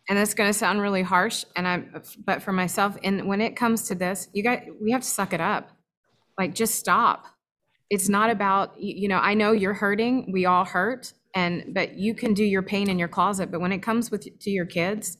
[0.08, 3.56] And it's going to sound really harsh, and I'm, but for myself, and when it
[3.56, 5.70] comes to this, you guys, we have to suck it up.
[6.38, 7.26] Like, just stop.
[7.90, 10.32] It's not about, you know, I know you're hurting.
[10.32, 13.50] We all hurt, and but you can do your pain in your closet.
[13.50, 15.18] But when it comes with to your kids,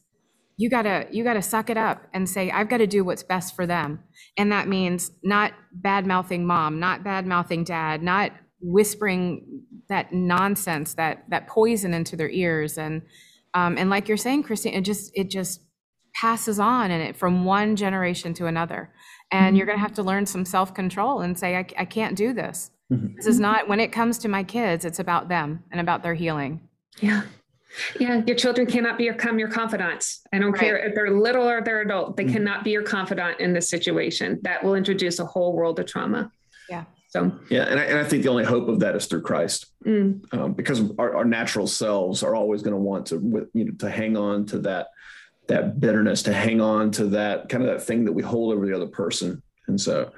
[0.59, 3.57] you gotta you gotta suck it up and say i've got to do what's best
[3.57, 4.01] for them.
[4.37, 10.94] And that means not bad mouthing mom not bad mouthing dad not whispering that nonsense
[10.94, 12.77] that that poison into their ears.
[12.77, 13.03] And
[13.55, 15.62] um, and like you're saying christine it just it just
[16.14, 18.92] passes on and it from one generation to another.
[19.31, 19.57] And mm-hmm.
[19.57, 22.71] you're going to have to learn some self-control and say i, I can't do this.
[22.92, 23.16] Mm-hmm.
[23.16, 26.14] this is not when it comes to my kids it's about them and about their
[26.14, 26.68] healing.
[27.01, 27.23] Yeah
[27.98, 30.22] yeah, your children cannot become your confidants.
[30.33, 30.61] I don't right.
[30.61, 32.16] care if they're little or they're adult.
[32.16, 32.33] They mm-hmm.
[32.33, 34.38] cannot be your confidant in this situation.
[34.42, 36.31] That will introduce a whole world of trauma.
[36.68, 36.85] Yeah.
[37.09, 39.66] So yeah, and I, and I think the only hope of that is through Christ,
[39.85, 40.22] mm.
[40.35, 43.90] um, because our, our, natural selves are always going to want to you know to
[43.90, 44.88] hang on to that
[45.46, 48.66] that bitterness, to hang on to that kind of that thing that we hold over
[48.66, 49.42] the other person.
[49.66, 50.12] And so,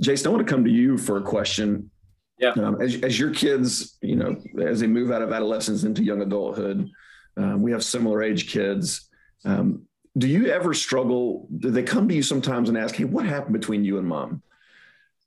[0.00, 1.90] Jason, I want to come to you for a question.
[2.38, 2.50] Yeah.
[2.50, 6.22] Um, as, as your kids, you know, as they move out of adolescence into young
[6.22, 6.88] adulthood,
[7.36, 9.08] um, we have similar age kids.
[9.44, 9.82] Um,
[10.16, 11.48] do you ever struggle?
[11.58, 14.42] Do they come to you sometimes and ask, "Hey, what happened between you and mom?"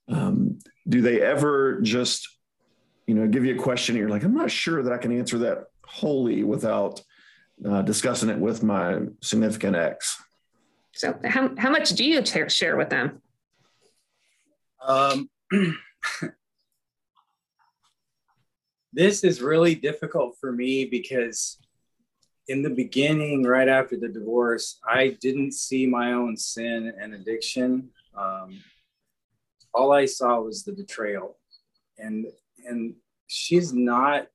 [0.07, 2.27] Um, do they ever just,
[3.07, 5.17] you know, give you a question and you're like, "I'm not sure that I can
[5.17, 7.01] answer that wholly without
[7.65, 10.21] uh, discussing it with my significant ex."
[10.93, 13.21] So, how how much do you share with them?
[14.85, 15.29] Um.
[18.93, 21.57] this is really difficult for me because
[22.47, 27.89] in the beginning, right after the divorce, I didn't see my own sin and addiction.
[28.15, 28.59] Um,
[29.73, 31.37] all I saw was the betrayal,
[31.97, 32.25] and
[32.67, 32.95] and
[33.27, 34.27] she's not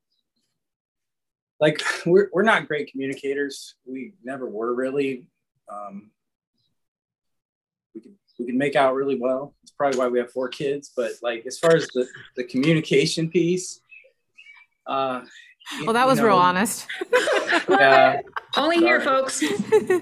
[1.61, 3.75] like we're we're not great communicators.
[3.85, 5.29] We never were really.
[5.71, 6.11] Um,
[7.95, 9.55] we could we can make out really well.
[9.63, 10.93] It's probably why we have four kids.
[10.95, 13.81] But like as far as the the communication piece,
[14.87, 15.23] uh,
[15.85, 16.87] well, that was know, real honest.
[17.69, 18.21] yeah.
[18.57, 19.43] Only here, folks.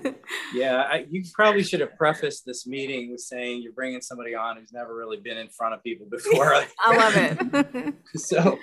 [0.54, 4.58] yeah, I, you probably should have prefaced this meeting with saying you're bringing somebody on
[4.58, 6.54] who's never really been in front of people before.
[6.80, 7.94] I love it.
[8.16, 8.58] so,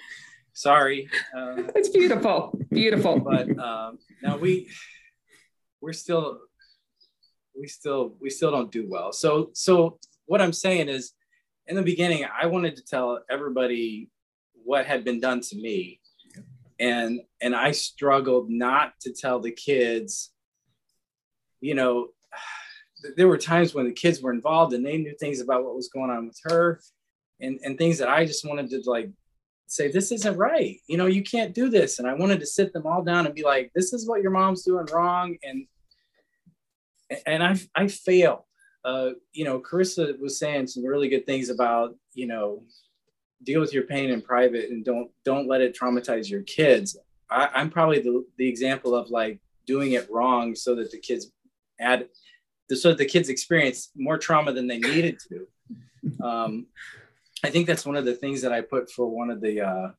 [0.54, 1.10] sorry.
[1.36, 3.20] Uh, it's beautiful, beautiful.
[3.20, 4.70] But um, now we
[5.82, 6.40] we're still
[7.60, 9.12] we still we still don't do well.
[9.12, 11.14] So so what I'm saying is,
[11.66, 14.10] in the beginning, I wanted to tell everybody
[14.64, 16.00] what had been done to me
[16.82, 20.32] and and i struggled not to tell the kids
[21.62, 22.10] you know
[23.16, 25.88] there were times when the kids were involved and they knew things about what was
[25.88, 26.82] going on with her
[27.40, 29.10] and and things that i just wanted to like
[29.72, 30.80] say this isn't right.
[30.88, 32.00] You know you can't do this.
[32.00, 34.32] And i wanted to sit them all down and be like this is what your
[34.32, 35.38] mom's doing wrong.
[35.44, 35.66] And
[37.26, 38.44] and i i failed.
[38.84, 42.64] Uh you know carissa was saying some really good things about you know
[43.44, 46.98] deal with your pain in private and don't don't let it traumatize your kids.
[47.30, 51.32] I, i'm probably the, the example of like doing it wrong so that the kids
[51.80, 52.08] add
[52.74, 55.48] so that the kids experience more trauma than they needed to.
[56.26, 56.68] Um,
[57.44, 59.92] i think that's one of the things that i put for one of the uh,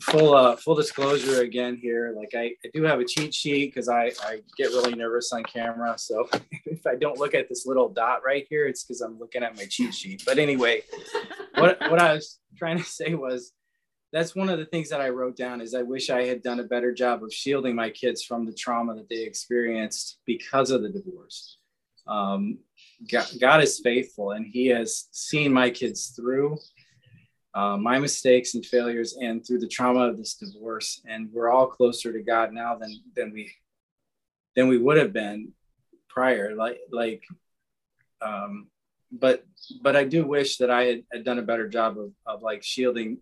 [0.00, 2.14] full uh, full disclosure again here.
[2.16, 5.42] Like I, I do have a cheat sheet because I, I get really nervous on
[5.44, 5.94] camera.
[5.96, 6.28] So
[6.82, 9.56] if i don't look at this little dot right here it's because i'm looking at
[9.56, 10.22] my cheat sheet.
[10.26, 10.82] But anyway
[11.54, 13.52] what, what i was trying to say was
[14.12, 16.60] that's one of the things that i wrote down is i wish i had done
[16.60, 20.82] a better job of shielding my kids from the trauma that they experienced because of
[20.82, 21.58] the divorce.
[22.06, 22.58] Um,
[23.10, 26.58] God, God is faithful and he has seen my kids through
[27.54, 31.66] uh, my mistakes and failures and through the trauma of this divorce and we're all
[31.66, 33.52] closer to god now than than we
[34.56, 35.52] than we would have been
[36.08, 37.22] prior like like
[38.20, 38.68] um
[39.10, 39.44] but
[39.82, 42.62] but i do wish that i had, had done a better job of, of like
[42.62, 43.18] shielding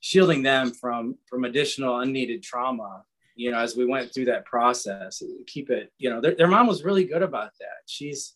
[0.00, 3.02] shielding them from from additional unneeded trauma
[3.36, 5.22] you know as we went through that process.
[5.46, 7.84] Keep it you know their, their mom was really good about that.
[7.86, 8.34] She's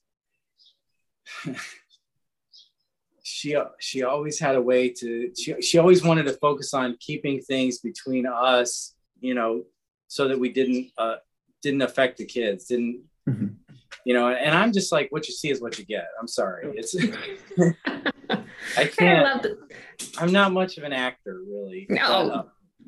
[3.41, 7.41] she she always had a way to she, she always wanted to focus on keeping
[7.41, 9.65] things between us you know
[10.09, 11.17] so that we didn't uh
[11.63, 13.47] didn't affect the kids didn't mm-hmm.
[14.05, 16.07] you know and i'm just like what you see is what you get.
[16.21, 16.73] I'm sorry.
[16.77, 16.95] It's
[18.77, 21.87] i can't I i'm not much of an actor really.
[21.89, 22.29] No.
[22.29, 22.43] But, uh,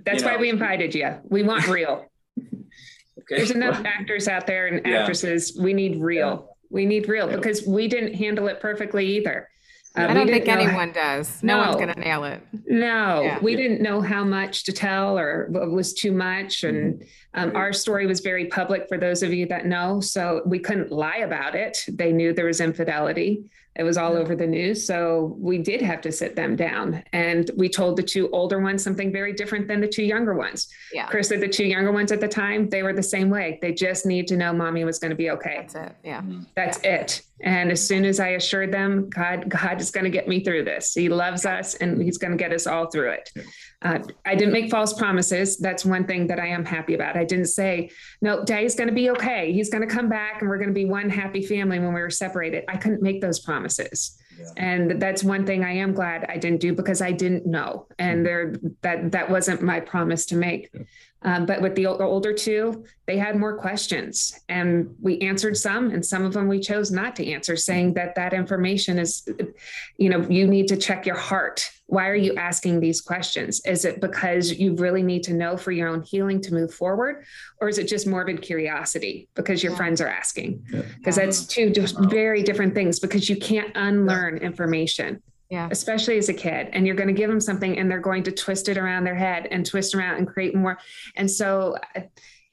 [0.05, 0.39] that's why know.
[0.39, 1.19] we invited you.
[1.25, 2.07] We want real.
[2.39, 3.37] Okay.
[3.37, 5.55] There's enough actors out there and actresses.
[5.55, 5.63] Yeah.
[5.63, 6.29] we need real.
[6.29, 6.53] Yeah.
[6.71, 7.37] we need real yeah.
[7.37, 9.49] because we didn't handle it perfectly either
[9.97, 11.43] uh, I don't think anyone how, does.
[11.43, 12.43] No, no, one's going to nail it.
[12.67, 13.39] No, yeah.
[13.41, 16.65] we didn't know how much to tell or what was too much.
[16.65, 17.05] And mm-hmm.
[17.35, 20.01] Um, our story was very public for those of you that know.
[20.01, 21.79] So we couldn't lie about it.
[21.89, 23.45] They knew there was infidelity.
[23.75, 24.87] It was all over the news.
[24.87, 27.03] So we did have to sit them down.
[27.15, 30.69] And we told the two older ones something very different than the two younger ones.
[30.93, 31.07] Yeah.
[31.07, 33.59] Chris said the two younger ones at the time, they were the same way.
[33.63, 35.57] They just need to know mommy was going to be okay.
[35.61, 35.97] That's it.
[36.05, 36.21] Yeah.
[36.21, 36.43] Mm-hmm.
[36.55, 37.23] That's it.
[37.41, 40.65] And as soon as I assured them, God, God is going to get me through
[40.65, 40.93] this.
[40.93, 43.31] He loves us and he's going to get us all through it.
[43.83, 45.59] Uh, I didn't make false promises.
[45.59, 47.17] That's one thing that I am happy about.
[47.17, 49.53] I didn't say, no, Daddy's going to be okay.
[49.53, 52.01] He's going to come back and we're going to be one happy family when we
[52.01, 52.65] were separated.
[52.69, 54.19] I couldn't make those promises.
[54.39, 54.47] Yeah.
[54.57, 57.87] And that's one thing I am glad I didn't do because I didn't know.
[57.99, 58.25] And mm-hmm.
[58.25, 60.71] there that that wasn't my promise to make.
[60.73, 60.83] Yeah.
[61.25, 66.05] Um, but with the older two, they had more questions and we answered some and
[66.05, 69.29] some of them we chose not to answer saying that that information is
[69.99, 71.71] you know you need to check your heart.
[71.87, 73.61] Why are you asking these questions?
[73.67, 77.25] Is it because you really need to know for your own healing to move forward
[77.61, 79.79] or is it just morbid curiosity because your yeah.
[79.79, 80.65] friends are asking?
[80.99, 81.25] Because yeah.
[81.25, 85.23] that's two just very different things because you can't unlearn information
[85.53, 85.69] yeah.
[85.71, 86.71] especially as a kid.
[86.73, 89.15] And you're going to give them something and they're going to twist it around their
[89.15, 90.79] head and twist around and create more.
[91.15, 92.01] And so, uh,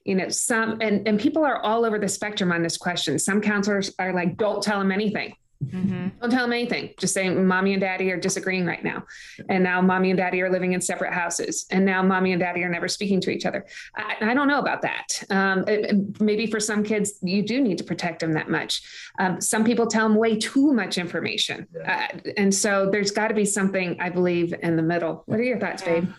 [0.03, 3.17] you know, some, and, and people are all over the spectrum on this question.
[3.17, 5.33] Some counselors are like, don't tell them anything.
[5.63, 6.07] Mm-hmm.
[6.21, 6.93] Don't tell them anything.
[6.97, 9.03] Just say mommy and daddy are disagreeing right now.
[9.49, 11.65] And now mommy and daddy are living in separate houses.
[11.69, 13.65] And now mommy and daddy are never speaking to each other.
[13.95, 15.21] I, I don't know about that.
[15.29, 18.81] Um, it, maybe for some kids, you do need to protect them that much.
[19.19, 21.67] Um, some people tell them way too much information.
[21.85, 22.07] Uh,
[22.37, 25.23] and so there's got to be something, I believe, in the middle.
[25.25, 26.09] What are your thoughts, babe?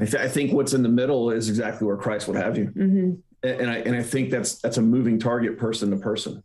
[0.00, 2.66] I, th- I think what's in the middle is exactly where Christ would have you.
[2.66, 3.12] Mm-hmm.
[3.42, 6.42] And I, and I think that's, that's a moving target person to person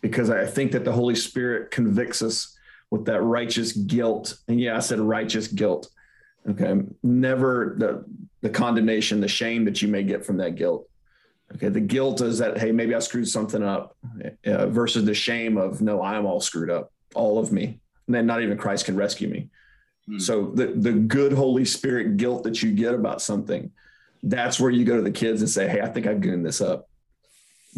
[0.00, 2.56] because I think that the Holy Spirit convicts us
[2.90, 4.38] with that righteous guilt.
[4.48, 5.88] And yeah, I said righteous guilt.
[6.48, 6.80] Okay.
[7.02, 8.04] Never the,
[8.40, 10.88] the condemnation, the shame that you may get from that guilt.
[11.54, 13.96] Okay, the guilt is that hey, maybe I screwed something up,
[14.44, 18.26] uh, versus the shame of no, I'm all screwed up, all of me, and then
[18.26, 19.48] not even Christ can rescue me.
[20.06, 20.18] Hmm.
[20.18, 23.70] So the the good Holy Spirit guilt that you get about something,
[24.22, 26.60] that's where you go to the kids and say, hey, I think I've gooned this
[26.60, 26.87] up.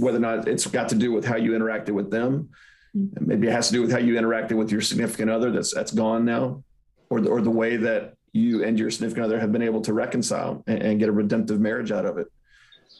[0.00, 2.50] Whether or not it's got to do with how you interacted with them,
[2.92, 3.06] hmm.
[3.20, 5.92] maybe it has to do with how you interacted with your significant other that's that's
[5.92, 6.62] gone now,
[7.10, 9.92] or the, or the way that you and your significant other have been able to
[9.92, 12.28] reconcile and, and get a redemptive marriage out of it.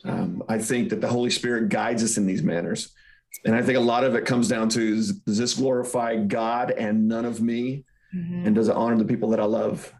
[0.05, 2.92] Um, I think that the Holy Spirit guides us in these manners.
[3.44, 6.72] And I think a lot of it comes down to is, does this glorify God
[6.72, 7.84] and none of me?
[8.14, 8.46] Mm-hmm.
[8.46, 9.92] And does it honor the people that I love?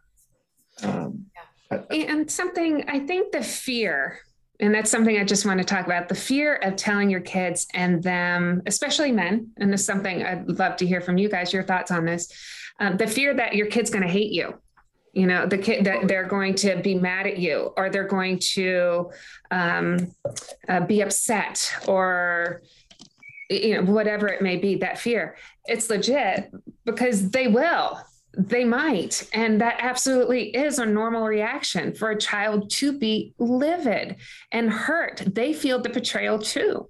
[0.83, 1.27] Um,
[1.71, 1.83] yeah.
[1.91, 4.19] I, and something, I think the fear,
[4.61, 7.67] and that's something I just want to talk about the fear of telling your kids
[7.75, 9.51] and them, especially men.
[9.57, 12.33] And this is something I'd love to hear from you guys, your thoughts on this.
[12.79, 14.55] Um, the fear that your kid's going to hate you
[15.13, 18.39] you know the kid that they're going to be mad at you or they're going
[18.39, 19.11] to
[19.51, 20.15] um,
[20.69, 22.63] uh, be upset or
[23.49, 25.37] you know whatever it may be that fear
[25.67, 26.53] it's legit
[26.85, 28.01] because they will
[28.37, 34.17] they might and that absolutely is a normal reaction for a child to be livid
[34.53, 36.89] and hurt they feel the betrayal too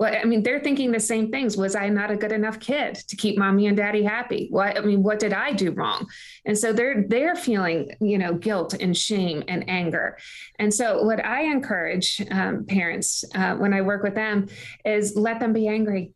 [0.00, 1.58] well, I mean, they're thinking the same things.
[1.58, 4.46] Was I not a good enough kid to keep mommy and daddy happy?
[4.48, 6.08] What I mean, what did I do wrong?
[6.46, 10.16] And so they're they're feeling, you know, guilt and shame and anger.
[10.58, 14.48] And so what I encourage um, parents uh, when I work with them
[14.86, 16.12] is let them be angry.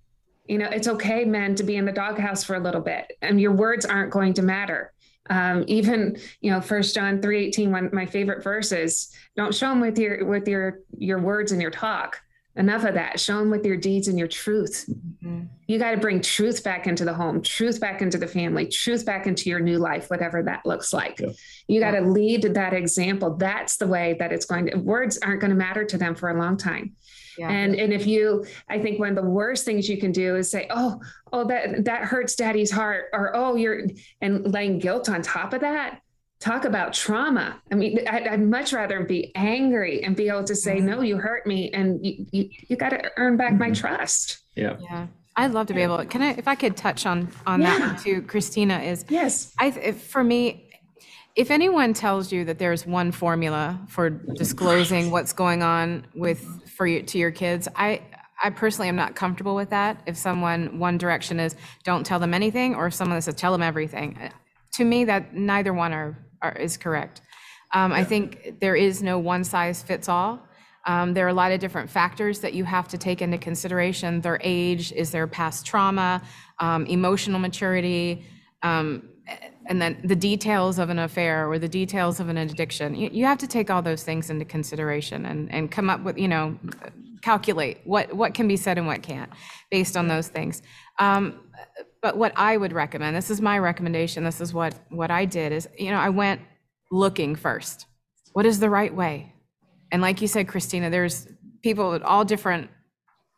[0.47, 3.41] You know, it's okay, men, to be in the doghouse for a little bit, and
[3.41, 4.93] your words aren't going to matter.
[5.31, 9.81] Um, even you know first john 3 18 one my favorite verses don't show them
[9.81, 12.21] with your with your your words and your talk
[12.57, 15.45] enough of that show them with your deeds and your truth mm-hmm.
[15.67, 19.05] you got to bring truth back into the home truth back into the family truth
[19.05, 21.31] back into your new life whatever that looks like yeah.
[21.67, 22.07] you got to yeah.
[22.07, 25.85] lead that example that's the way that it's going to words aren't going to matter
[25.85, 26.95] to them for a long time
[27.39, 27.51] yeah.
[27.51, 30.51] And and if you, I think one of the worst things you can do is
[30.51, 31.01] say, oh,
[31.33, 33.83] oh, that that hurts daddy's heart, or oh, you're
[34.21, 36.01] and laying guilt on top of that
[36.41, 37.61] talk about trauma.
[37.73, 40.87] I mean, I'd, I'd, much rather be angry and be able to say, mm-hmm.
[40.87, 43.75] no, you hurt me and you, you, you got to earn back my mm-hmm.
[43.75, 44.41] trust.
[44.55, 44.77] Yeah.
[44.79, 45.07] Yeah.
[45.37, 46.05] I'd love to be able.
[46.05, 47.79] Can I, if I could touch on on yeah.
[47.79, 48.79] that one too, Christina?
[48.79, 49.53] Is yes.
[49.59, 50.64] I for me,
[51.37, 56.87] if anyone tells you that there's one formula for disclosing what's going on with for
[56.87, 58.03] you to your kids, I
[58.43, 60.03] I personally am not comfortable with that.
[60.07, 63.63] If someone one direction is don't tell them anything, or if someone says tell them
[63.63, 64.19] everything,
[64.75, 67.21] to me that neither one are are, is correct.
[67.73, 70.41] Um, I think there is no one size fits all.
[70.87, 74.21] Um, there are a lot of different factors that you have to take into consideration.
[74.21, 76.23] Their age, is there past trauma,
[76.61, 78.27] um, emotional maturity,
[78.63, 79.09] um,
[79.67, 82.95] and then the details of an affair or the details of an addiction.
[82.95, 86.19] You, you have to take all those things into consideration and, and come up with,
[86.19, 86.59] you know,
[87.23, 89.31] calculate what, what can be said and what can't
[89.71, 90.63] based on those things.
[90.99, 91.41] Um,
[92.03, 95.53] but what I would recommend, this is my recommendation, this is what, what I did
[95.53, 96.43] is, you know, I went
[96.91, 97.87] looking first.
[98.35, 99.33] What is the right way?
[99.91, 101.27] And like you said, Christina, there's
[101.63, 102.69] people with all different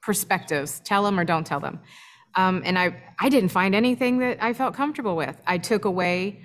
[0.03, 0.81] perspectives.
[0.81, 1.81] Tell them or don't tell them.
[2.37, 5.37] Um, and I, I didn't find anything that I felt comfortable with.
[5.47, 6.45] I took away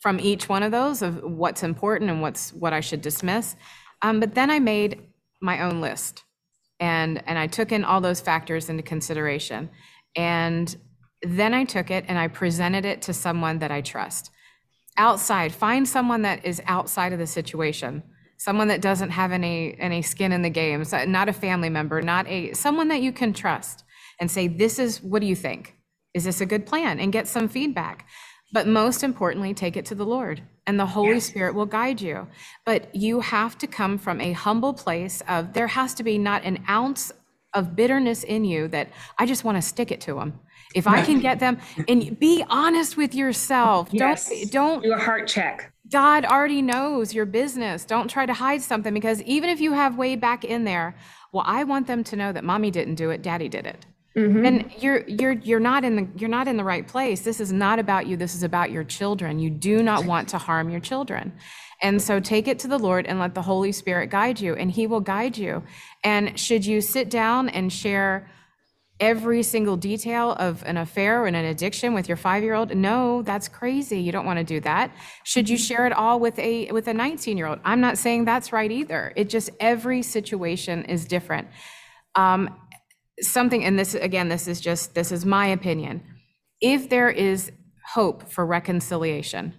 [0.00, 3.54] from each one of those of what's important and what's what I should dismiss.
[4.02, 5.02] Um, but then I made
[5.40, 6.24] my own list,
[6.80, 9.68] and and I took in all those factors into consideration.
[10.14, 10.74] And
[11.22, 14.30] then I took it and I presented it to someone that I trust.
[14.96, 18.02] Outside, find someone that is outside of the situation,
[18.38, 22.00] someone that doesn't have any any skin in the game, so not a family member,
[22.00, 23.84] not a someone that you can trust
[24.20, 25.76] and say, "This is what do you think?
[26.14, 28.06] Is this a good plan?" and get some feedback.
[28.52, 31.26] But most importantly, take it to the Lord and the Holy yes.
[31.26, 32.28] Spirit will guide you.
[32.64, 36.44] But you have to come from a humble place of there has to be not
[36.44, 37.12] an ounce
[37.54, 40.40] of bitterness in you that I just want to stick it to them.
[40.74, 41.58] If I can get them
[41.88, 43.88] and be honest with yourself.
[43.92, 44.28] Yes.
[44.28, 45.72] Don't don't do a heart check.
[45.90, 47.84] God already knows your business.
[47.84, 50.96] Don't try to hide something because even if you have way back in there,
[51.32, 53.86] well, I want them to know that mommy didn't do it, daddy did it.
[54.16, 54.46] Mm-hmm.
[54.46, 57.20] And you're you're you're not in the you're not in the right place.
[57.20, 58.16] This is not about you.
[58.16, 59.38] This is about your children.
[59.38, 61.34] You do not want to harm your children.
[61.82, 64.70] And so take it to the Lord and let the Holy Spirit guide you and
[64.70, 65.62] he will guide you.
[66.02, 68.30] And should you sit down and share
[68.98, 74.00] every single detail of an affair and an addiction with your 5-year-old no that's crazy
[74.00, 74.90] you don't want to do that
[75.22, 78.72] should you share it all with a with a 19-year-old i'm not saying that's right
[78.72, 81.46] either it just every situation is different
[82.14, 82.48] um,
[83.20, 86.02] something and this again this is just this is my opinion
[86.60, 87.50] if there is
[87.94, 89.54] hope for reconciliation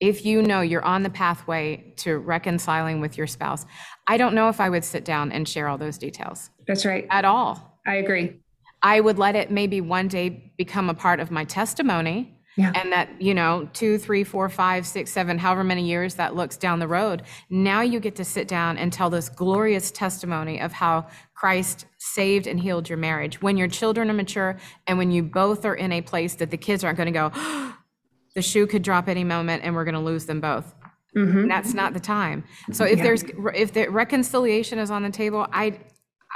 [0.00, 3.66] if you know you're on the pathway to reconciling with your spouse,
[4.06, 6.50] I don't know if I would sit down and share all those details.
[6.66, 7.06] That's right.
[7.10, 7.80] At all.
[7.86, 8.40] I agree.
[8.82, 12.37] I would let it maybe one day become a part of my testimony.
[12.58, 12.72] Yeah.
[12.74, 16.56] And that, you know, two, three, four, five, six, seven, however many years that looks
[16.56, 20.72] down the road, now you get to sit down and tell this glorious testimony of
[20.72, 23.40] how Christ saved and healed your marriage.
[23.40, 26.56] When your children are mature and when you both are in a place that the
[26.56, 27.76] kids aren't going to go, oh,
[28.34, 30.74] the shoe could drop any moment and we're going to lose them both.
[31.16, 31.46] Mm-hmm.
[31.46, 32.42] That's not the time.
[32.72, 33.04] So if yeah.
[33.04, 35.78] there's if the reconciliation is on the table, I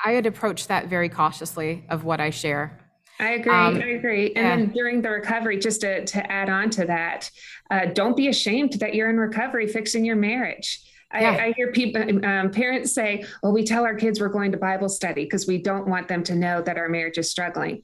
[0.05, 2.82] I would approach that very cautiously of what I share.
[3.21, 3.53] I agree.
[3.53, 4.27] Um, I agree.
[4.35, 4.57] And yeah.
[4.57, 7.31] then during the recovery, just to, to add on to that,
[7.71, 10.81] uh, don't be ashamed that you're in recovery fixing your marriage.
[11.15, 11.31] Yeah.
[11.31, 14.59] I, I, hear people, um, parents say, well, we tell our kids we're going to
[14.59, 17.83] Bible study because we don't want them to know that our marriage is struggling.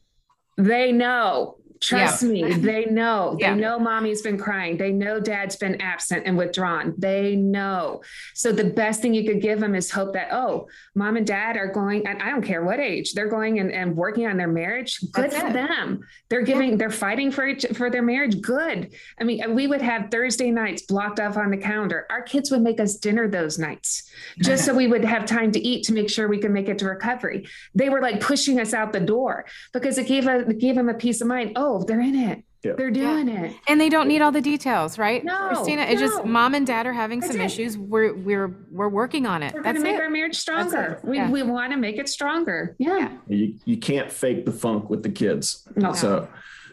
[0.57, 2.29] They know Trust yeah.
[2.29, 3.37] me, they know.
[3.39, 3.55] They yeah.
[3.55, 4.77] know mommy's been crying.
[4.77, 6.95] They know dad's been absent and withdrawn.
[6.99, 8.03] They know.
[8.35, 11.57] So the best thing you could give them is hope that, oh, mom and dad
[11.57, 14.49] are going, and I don't care what age, they're going and, and working on their
[14.49, 15.01] marriage.
[15.13, 15.53] Good That's for it.
[15.53, 16.01] them.
[16.29, 16.77] They're giving, yeah.
[16.77, 18.41] they're fighting for each, for their marriage.
[18.41, 18.93] Good.
[19.21, 22.07] I mean, we would have Thursday nights blocked off on the calendar.
[22.11, 25.61] Our kids would make us dinner those nights just so we would have time to
[25.61, 27.47] eat to make sure we could make it to recovery.
[27.75, 30.89] They were like pushing us out the door because it gave a, it gave them
[30.89, 31.53] a peace of mind.
[31.57, 32.45] Oh, oh, they're in it.
[32.65, 32.73] Yeah.
[32.77, 33.45] They're doing yeah.
[33.45, 33.57] it.
[33.69, 35.25] And they don't need all the details, right?
[35.25, 36.09] No, Christina, it's no.
[36.09, 37.45] just mom and dad are having That's some it.
[37.45, 37.79] issues.
[37.79, 39.55] We're we're we're working on it.
[39.55, 40.01] We're gonna make it.
[40.01, 41.01] our marriage stronger.
[41.05, 41.31] We yeah.
[41.31, 42.75] we want to make it stronger.
[42.79, 43.17] Yeah.
[43.29, 45.69] You you can't fake the funk with the kids.
[45.77, 45.93] No.
[45.93, 46.29] So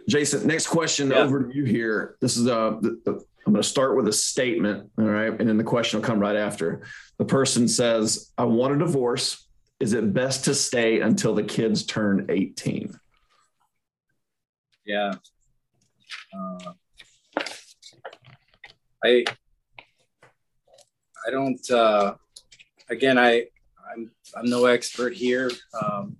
[0.10, 2.18] Jason, next question over to you here.
[2.20, 5.48] This is uh the, the, I'm going to start with a statement, all right, and
[5.48, 6.82] then the question will come right after.
[7.20, 9.46] The person says, "I want a divorce.
[9.80, 13.00] Is it best to stay until the kids turn 18?"
[14.86, 15.14] Yeah.
[16.34, 16.74] Uh,
[19.04, 19.26] I
[21.28, 21.72] I don't.
[21.72, 22.16] Uh,
[22.90, 23.48] again, I
[23.92, 25.52] I'm I'm no expert here.
[25.82, 26.18] Um,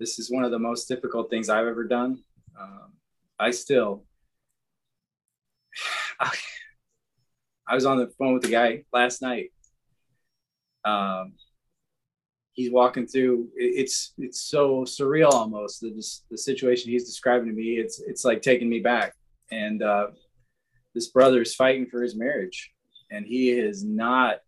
[0.00, 2.22] this is one of the most difficult things I've ever done.
[2.58, 2.92] Um,
[3.38, 4.04] I still.
[6.20, 6.32] I,
[7.70, 9.52] I was on the phone with the guy last night.
[10.84, 11.34] Um,
[12.58, 15.92] he's walking through it's it's so surreal almost the,
[16.28, 17.76] the situation he's describing to me.
[17.76, 19.14] It's it's like taking me back.
[19.52, 20.08] And uh,
[20.92, 22.72] this is fighting for his marriage
[23.12, 24.38] and he is not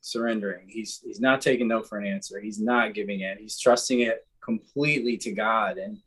[0.00, 0.66] surrendering.
[0.68, 2.40] He's he's not taking no for an answer.
[2.40, 3.38] He's not giving in.
[3.38, 5.78] He's trusting it completely to god.
[5.78, 5.98] And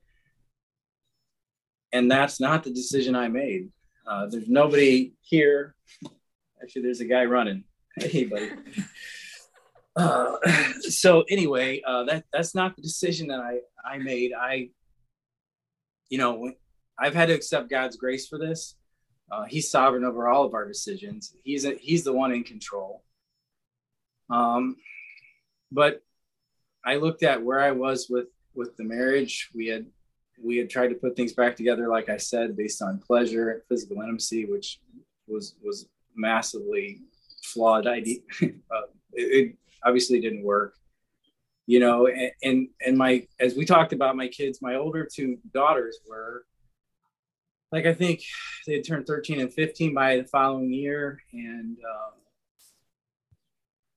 [1.94, 3.70] and that's not the decision i made.
[4.06, 5.76] Uh, there's nobody here.
[6.62, 7.64] Actually there's a guy running.
[8.00, 8.52] Hey buddy
[9.98, 10.38] uh,
[10.82, 14.32] so anyway, uh, that that's not the decision that I I made.
[14.34, 14.70] I,
[16.10, 16.54] you know,
[16.98, 18.76] I've had to accept God's grace for this.
[19.32, 21.36] Uh, he's sovereign over all of our decisions.
[21.44, 23.04] He's a, he's the one in control.
[24.30, 24.78] Um,
[25.72, 26.02] but
[26.86, 29.50] I looked at where I was with with the marriage.
[29.54, 29.88] We had
[30.42, 33.62] we had tried to put things back together, like I said, based on pleasure and
[33.68, 34.80] physical intimacy, which
[35.28, 37.02] was was massively
[37.44, 38.20] flawed idea.
[38.44, 39.56] uh, it,
[39.86, 40.74] obviously didn't work.
[41.66, 45.38] You know and, and and my as we talked about my kids my older two
[45.54, 46.46] daughters were
[47.74, 48.22] like i think
[48.68, 51.20] they had turned 13 and 15 by the following year.
[51.32, 52.14] And um,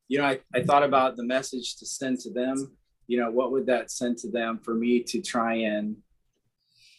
[0.09, 2.77] you know I, I thought about the message to send to them.
[3.09, 5.97] You know what would that send to them for me to try and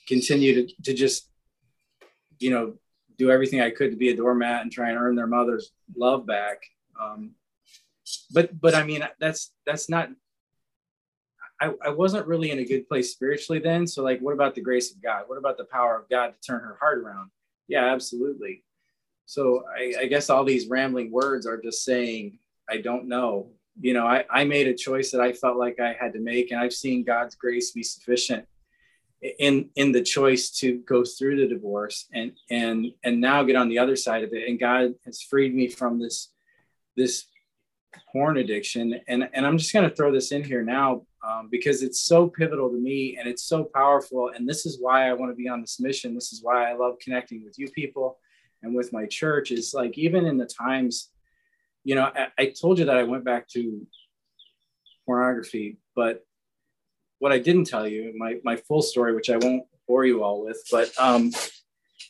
[0.08, 1.30] continue to, to just
[2.40, 2.74] you know
[3.18, 6.26] do everything i could to be a doormat and try and earn their mother's love
[6.26, 6.62] back?
[7.02, 7.32] Um,
[8.32, 10.09] but but I mean that's that's not
[11.59, 13.86] I, I wasn't really in a good place spiritually then.
[13.86, 15.24] So like what about the grace of God?
[15.28, 17.30] What about the power of God to turn her heart around?
[17.68, 18.64] Yeah, absolutely.
[19.26, 22.39] So I, I guess all these rambling words are just saying,
[22.70, 23.51] I don't know.
[23.80, 26.51] You know, I, I made a choice that I felt like I had to make,
[26.51, 28.45] and I've seen God's grace be sufficient
[29.39, 33.70] in in the choice to go through the divorce and and and now get on
[33.70, 34.49] the other side of it.
[34.49, 36.30] And God has freed me from this
[36.97, 37.26] this
[38.12, 39.00] porn addiction.
[39.08, 42.28] And, and I'm just going to throw this in here now um, because it's so
[42.28, 44.32] pivotal to me and it's so powerful.
[44.36, 46.14] And this is why I want to be on this mission.
[46.14, 48.18] This is why I love connecting with you people
[48.64, 51.10] and with my church is like, even in the times,
[51.84, 53.86] you know, I, I told you that I went back to
[55.06, 56.24] pornography, but
[57.20, 60.44] what I didn't tell you, my, my full story, which I won't bore you all
[60.44, 61.32] with, but um,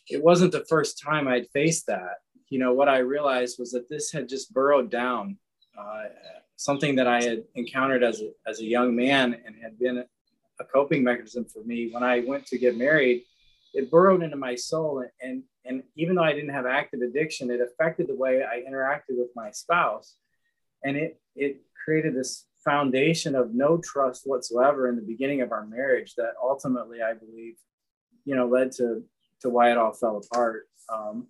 [0.09, 2.17] it wasn't the first time I'd faced that.
[2.49, 5.37] You know, what I realized was that this had just burrowed down
[5.77, 6.03] uh,
[6.55, 10.03] something that I had encountered as a, as a young man and had been
[10.61, 13.23] a coping mechanism for me when I went to get married.
[13.73, 15.03] it burrowed into my soul.
[15.21, 19.17] And, and, even though I didn't have active addiction, it affected the way I interacted
[19.17, 20.15] with my spouse.
[20.83, 25.65] And it, it created this foundation of no trust whatsoever in the beginning of our
[25.65, 27.55] marriage that ultimately I believe,
[28.25, 29.03] you know, led to,
[29.41, 30.67] to why it all fell apart.
[30.89, 31.27] Um,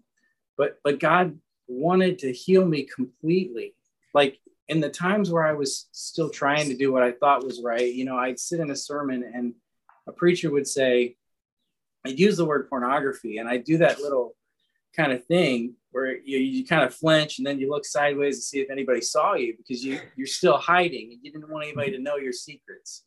[0.58, 1.38] but, but God
[1.68, 3.76] wanted to heal me completely.
[4.14, 7.62] Like in the times where I was still trying to do what I thought was
[7.64, 9.53] right, you know, I'd sit in a sermon and
[10.07, 11.16] a preacher would say,
[12.05, 14.36] I'd use the word pornography and I'd do that little
[14.95, 18.41] kind of thing where you, you kind of flinch and then you look sideways to
[18.41, 21.91] see if anybody saw you because you, you're still hiding and you didn't want anybody
[21.91, 23.03] to know your secrets.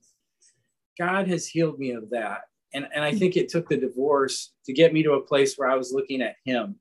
[0.99, 2.43] God has healed me of that.
[2.73, 5.71] And, and I think it took the divorce to get me to a place where
[5.71, 6.77] I was looking at him.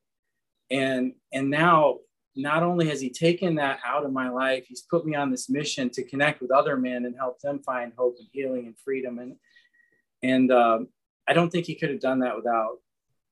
[0.69, 1.99] And, and now
[2.35, 5.49] not only has he taken that out of my life, he's put me on this
[5.49, 9.19] mission to connect with other men and help them find hope and healing and freedom.
[9.19, 9.35] And,
[10.23, 10.87] and um,
[11.27, 12.79] I don't think he could have done that without,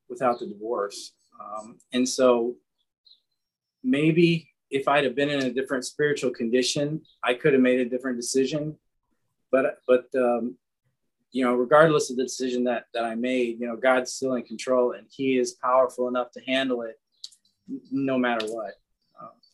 [0.08, 1.14] without the divorce.
[1.40, 2.56] Um, and so
[3.84, 7.90] maybe if I'd have been in a different spiritual condition, I could have made a
[7.90, 8.78] different decision.
[9.52, 10.58] But, but, um,
[11.32, 14.44] you know, regardless of the decision that, that I made, you know, God's still in
[14.44, 17.00] control and he is powerful enough to handle it
[17.90, 18.76] no matter what.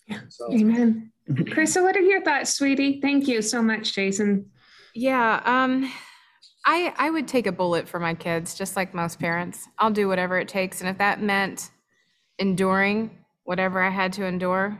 [0.07, 0.21] Yeah.
[0.29, 0.51] So.
[0.51, 1.11] Amen.
[1.29, 3.01] Carissa, what are your thoughts, sweetie?
[3.01, 4.49] Thank you so much, Jason.
[4.95, 5.41] Yeah.
[5.45, 5.91] Um,
[6.65, 9.67] I, I would take a bullet for my kids, just like most parents.
[9.77, 10.81] I'll do whatever it takes.
[10.81, 11.71] And if that meant
[12.39, 13.11] enduring
[13.43, 14.79] whatever I had to endure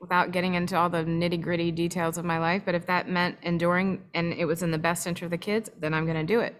[0.00, 3.36] without getting into all the nitty gritty details of my life, but if that meant
[3.42, 6.32] enduring and it was in the best interest of the kids, then I'm going to
[6.32, 6.54] do it.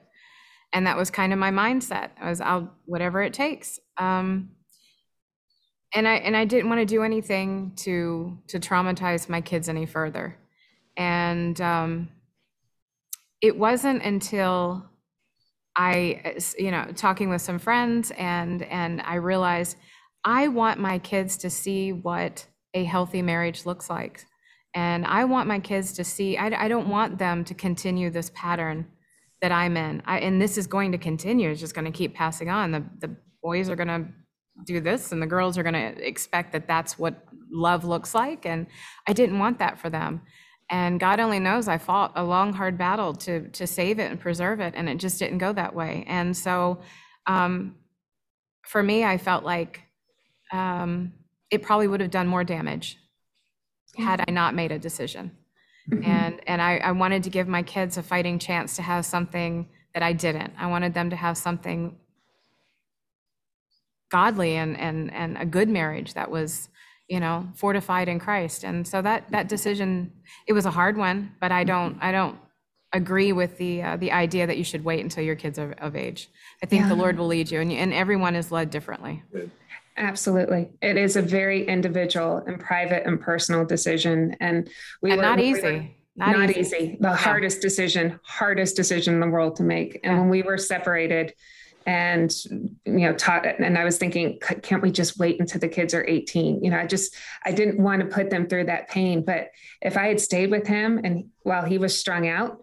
[0.73, 2.11] And that was kind of my mindset.
[2.21, 3.79] I was, I'll whatever it takes.
[3.97, 4.51] Um,
[5.95, 9.87] and I and I didn't want to do anything to to traumatize my kids any
[9.87, 10.37] further.
[10.97, 12.09] And um,
[13.41, 14.85] it wasn't until
[15.77, 19.77] I, you know, talking with some friends and and I realized
[20.25, 24.25] I want my kids to see what a healthy marriage looks like.
[24.75, 28.31] And I want my kids to see, I, I don't want them to continue this
[28.35, 28.87] pattern
[29.41, 30.03] that I'm in.
[30.05, 31.49] I, and this is going to continue.
[31.51, 32.73] It's just going to keep passing on.
[32.73, 34.07] The, the boys are going to
[34.65, 38.45] do this and the girls are going to expect that that's what love looks like
[38.45, 38.67] and
[39.07, 40.21] i didn't want that for them.
[40.71, 44.21] And god only knows i fought a long hard battle to to save it and
[44.21, 46.05] preserve it and it just didn't go that way.
[46.07, 46.81] And so
[47.27, 47.77] um,
[48.67, 49.83] for me i felt like
[50.53, 51.13] um,
[51.51, 52.99] it probably would have done more damage
[53.97, 55.33] had i not made a decision.
[55.91, 56.05] Mm-hmm.
[56.05, 59.69] and and I, I wanted to give my kids a fighting chance to have something
[59.95, 60.53] that i didn't.
[60.59, 61.97] I wanted them to have something
[64.11, 66.69] godly and and and a good marriage that was
[67.09, 70.13] you know fortified in christ and so that that decision
[70.47, 72.39] it was a hard one but i don't i don't
[72.93, 75.95] agree with the uh, the idea that you should wait until your kids are of
[75.97, 76.31] age
[76.63, 76.89] i think yeah.
[76.89, 79.23] the lord will lead you and, and everyone is led differently
[79.97, 84.69] absolutely it is a very individual and private and personal decision and
[85.03, 86.61] we and were not easy not, not easy.
[86.61, 86.97] easy.
[87.01, 87.17] the yeah.
[87.17, 90.21] hardest decision hardest decision in the world to make and yeah.
[90.21, 91.35] when we were separated
[91.89, 92.45] and
[92.85, 96.05] you know taught and i was thinking can't we just wait until the kids are
[96.07, 97.17] 18 you know i just
[97.47, 99.49] i didn't want to put them through that pain but
[99.81, 102.63] if i had stayed with him and while he was strung out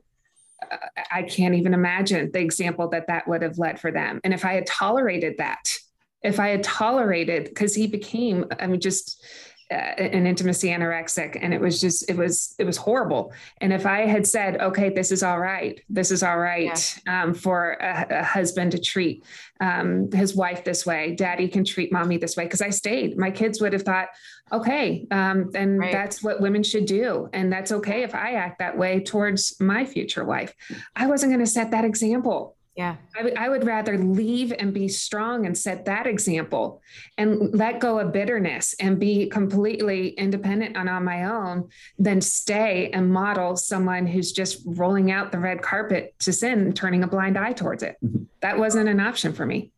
[0.72, 0.78] uh,
[1.12, 4.22] i can't even imagine the example that that would have led for them.
[4.24, 5.74] And if i had tolerated that
[6.22, 9.26] if i had tolerated because he became i mean just
[9.72, 13.86] uh, an intimacy anorexic and it was just it was it was horrible and if
[13.86, 17.24] i had said okay this is all right this is all right yeah.
[17.24, 19.24] um, for a, a, husband to treat
[19.62, 23.32] um, his wife this way daddy can treat mommy this way because i stayed my
[23.32, 24.10] kids would have thought
[24.52, 25.92] okay um, then right.
[25.92, 29.84] that's what women should do and that's okay if i act that way towards my
[29.84, 30.54] future wife
[30.96, 32.98] i wasn't going to set that example yeah.
[33.16, 36.82] I, w- I would rather leave and be strong and set that example
[37.18, 42.90] and let go of bitterness and be completely independent and on my own than stay
[42.92, 47.08] and model someone who's just rolling out the red carpet to sin and turning a
[47.08, 47.96] blind eye towards it.
[48.04, 48.24] Mm-hmm.
[48.42, 49.72] That wasn't an option for me.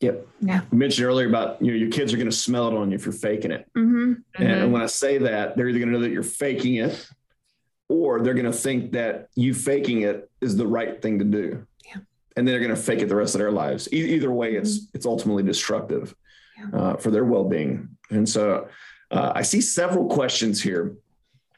[0.00, 0.26] Yep.
[0.40, 0.62] Yeah.
[0.72, 2.96] You mentioned earlier about you know your kids are going to smell it on you
[2.96, 3.70] if you're faking it.
[3.76, 4.14] Mm-hmm.
[4.34, 4.72] And mm-hmm.
[4.72, 7.08] when I say that, they're either going to know that you're faking it,
[7.88, 11.64] or they're going to think that you faking it is the right thing to do
[12.36, 13.88] and they're going to fake it the rest of their lives.
[13.92, 14.96] E- either way, it's mm-hmm.
[14.96, 16.14] it's ultimately destructive
[16.72, 17.88] uh, for their well being.
[18.10, 18.68] And so,
[19.10, 20.96] uh, I see several questions here,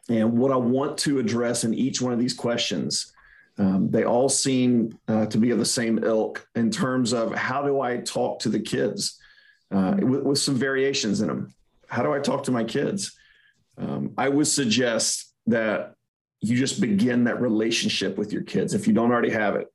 [0.08, 3.12] and what I want to address in each one of these questions,
[3.58, 7.62] um, they all seem uh, to be of the same ilk in terms of how
[7.62, 9.18] do I talk to the kids,
[9.70, 10.10] uh, mm-hmm.
[10.10, 11.54] with, with, some variations in them.
[11.88, 13.16] How do I talk to my kids?
[13.78, 15.94] Um, I would suggest that
[16.40, 19.68] you just begin that relationship with your kids if you don't already have it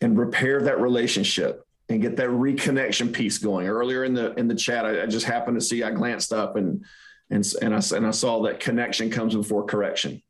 [0.00, 3.66] and repair that relationship and get that reconnection piece going.
[3.66, 6.56] Earlier in the in the chat, I, I just happened to see I glanced up
[6.56, 6.84] and
[7.30, 10.22] and and I and I saw that connection comes before correction.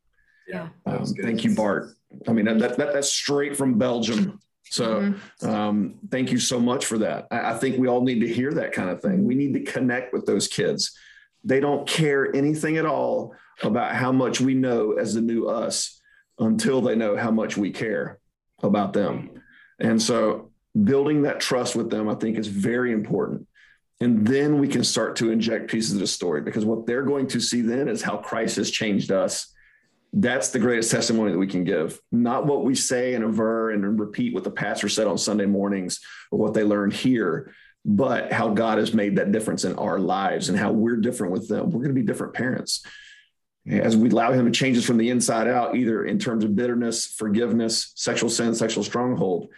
[0.47, 0.69] Yeah.
[0.85, 1.93] Um, thank you, Bart.
[2.27, 4.39] I mean that, that that's straight from Belgium.
[4.71, 5.49] So Mm-hmm.
[5.49, 7.27] um, thank you so much for that.
[7.31, 9.23] I, I think we all need to hear that kind of thing.
[9.25, 10.95] We need to connect with those kids.
[11.43, 15.99] They don't care anything at all about how much we know as the new us
[16.37, 18.19] until they know how much we care
[18.61, 19.38] about them.
[19.79, 20.51] And so
[20.83, 23.47] building that trust with them, I think, is very important.
[24.01, 27.27] And then we can start to inject pieces of the story because what they're going
[27.27, 29.53] to see then is how Christ has changed us.
[30.13, 33.99] That's the greatest testimony that we can give, not what we say and aver and
[33.99, 35.99] repeat what the pastor said on Sunday mornings
[36.31, 37.53] or what they learned here,
[37.85, 41.47] but how God has made that difference in our lives and how we're different with
[41.47, 41.65] them.
[41.65, 42.83] We're going to be different parents
[43.69, 46.55] as we allow him to change us from the inside out, either in terms of
[46.55, 49.49] bitterness, forgiveness, sexual sin, sexual stronghold,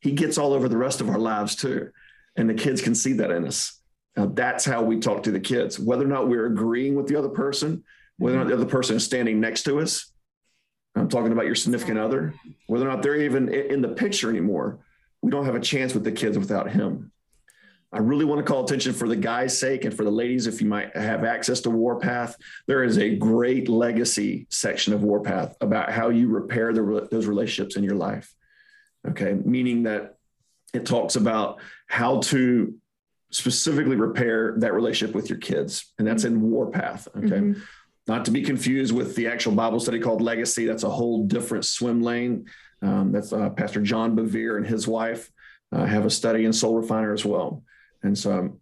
[0.00, 1.90] he gets all over the rest of our lives too.
[2.36, 3.80] And the kids can see that in us.
[4.16, 7.16] Now, that's how we talk to the kids, whether or not we're agreeing with the
[7.16, 7.84] other person,
[8.16, 10.12] whether or not the other person is standing next to us.
[10.96, 12.34] I'm talking about your significant other,
[12.66, 14.80] whether or not they're even in the picture anymore.
[15.22, 17.12] We don't have a chance with the kids without him.
[17.90, 20.60] I really want to call attention for the guys' sake and for the ladies, if
[20.60, 22.36] you might have access to Warpath.
[22.66, 27.76] There is a great legacy section of Warpath about how you repair the, those relationships
[27.76, 28.34] in your life.
[29.06, 29.34] Okay.
[29.44, 30.16] Meaning that
[30.74, 32.74] it talks about how to
[33.30, 35.92] specifically repair that relationship with your kids.
[35.98, 37.08] And that's in Warpath.
[37.16, 37.26] Okay.
[37.26, 37.60] Mhm.
[38.06, 40.64] Not to be confused with the actual Bible study called Legacy.
[40.64, 42.46] That's a whole different swim lane.
[42.80, 45.30] Um, that's uh, Pastor John Bevere and his wife
[45.72, 47.62] uh, have a study in Soul Refiner as well.
[48.02, 48.60] And so um,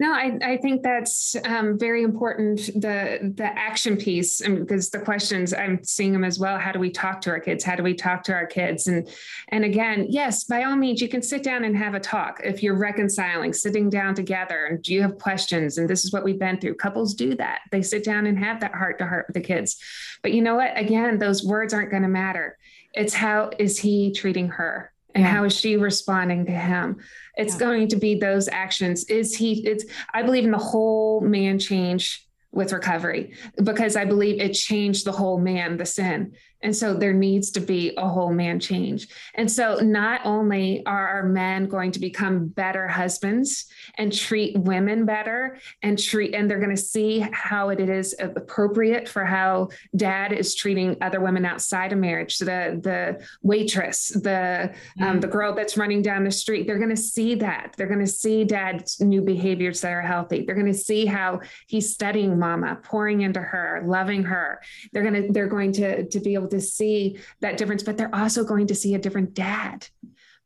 [0.00, 2.58] No, I, I think that's um, very important.
[2.80, 6.56] The the action piece, because the questions I'm seeing them as well.
[6.56, 7.64] How do we talk to our kids?
[7.64, 8.86] How do we talk to our kids?
[8.86, 9.08] And
[9.48, 12.62] and again, yes, by all means, you can sit down and have a talk if
[12.62, 15.78] you're reconciling, sitting down together, and do you have questions?
[15.78, 16.76] And this is what we've been through.
[16.76, 17.62] Couples do that.
[17.72, 19.78] They sit down and have that heart to heart with the kids.
[20.22, 20.78] But you know what?
[20.78, 22.56] Again, those words aren't going to matter.
[22.94, 24.92] It's how is he treating her?
[25.14, 25.30] And Yeah.
[25.30, 26.98] how is she responding to him?
[27.38, 27.60] It's Yeah.
[27.60, 29.04] going to be those actions.
[29.04, 33.32] Is he, it's, I believe in the whole man change with recovery
[33.62, 36.32] because I believe it changed the whole man, the sin.
[36.62, 39.08] And so there needs to be a whole man change.
[39.34, 45.04] And so not only are our men going to become better husbands and treat women
[45.04, 50.32] better and treat, and they're going to see how it is appropriate for how dad
[50.32, 52.36] is treating other women outside of marriage.
[52.36, 56.90] So the, the waitress, the, um, the girl that's running down the street, they're going
[56.90, 57.74] to see that.
[57.76, 60.44] They're going to see dad's new behaviors that are healthy.
[60.44, 64.60] They're going to see how he's studying mama, pouring into her, loving her.
[64.92, 68.14] They're going to, they're going to, to be able to see that difference, but they're
[68.14, 69.86] also going to see a different dad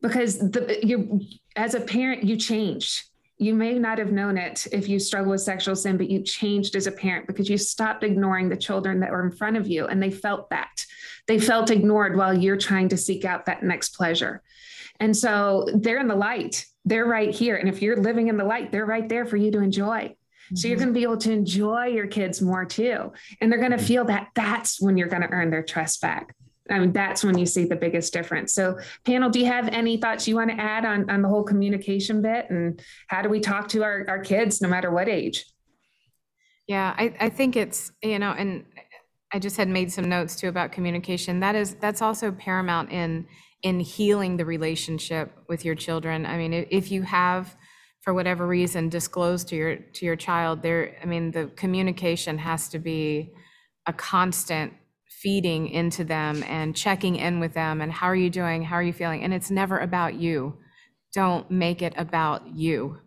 [0.00, 1.20] because the, you,
[1.56, 3.04] as a parent, you change.
[3.38, 6.76] You may not have known it if you struggle with sexual sin, but you changed
[6.76, 9.86] as a parent because you stopped ignoring the children that were in front of you
[9.86, 10.84] and they felt that.
[11.26, 14.42] They felt ignored while you're trying to seek out that next pleasure.
[15.00, 16.66] And so they're in the light.
[16.84, 17.56] They're right here.
[17.56, 20.14] And if you're living in the light, they're right there for you to enjoy.
[20.54, 20.84] So you're mm-hmm.
[20.84, 23.12] going to be able to enjoy your kids more too.
[23.40, 23.86] And they're going to mm-hmm.
[23.86, 26.34] feel that that's when you're going to earn their trust back.
[26.70, 28.54] I mean, that's when you see the biggest difference.
[28.54, 31.42] So, panel, do you have any thoughts you want to add on, on the whole
[31.42, 35.44] communication bit and how do we talk to our, our kids no matter what age?
[36.68, 38.64] Yeah, I, I think it's, you know, and
[39.32, 41.40] I just had made some notes too about communication.
[41.40, 43.26] That is, that's also paramount in,
[43.62, 46.26] in healing the relationship with your children.
[46.26, 47.56] I mean, if, if you have,
[48.02, 52.68] for whatever reason, disclose to your, to your child, there, I mean, the communication has
[52.68, 53.32] to be
[53.86, 54.72] a constant
[55.08, 58.62] feeding into them and checking in with them and how are you doing?
[58.62, 59.22] How are you feeling?
[59.22, 60.58] And it's never about you.
[61.14, 62.98] Don't make it about you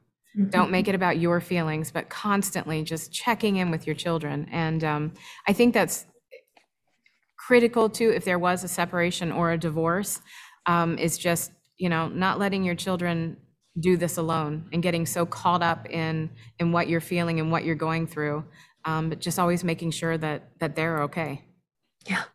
[0.50, 4.84] don't make it about your feelings but constantly just checking in with your children and
[4.84, 5.14] um,
[5.48, 6.06] i think that's
[7.38, 10.22] critical too if there was a separation or a divorce
[10.66, 13.38] um, is just you know not letting your children
[13.80, 17.64] do this alone and getting so caught up in in what you're feeling and what
[17.66, 18.44] you're going through
[18.86, 21.44] um, but just always making sure that that they're okay
[22.08, 22.26] Yeah.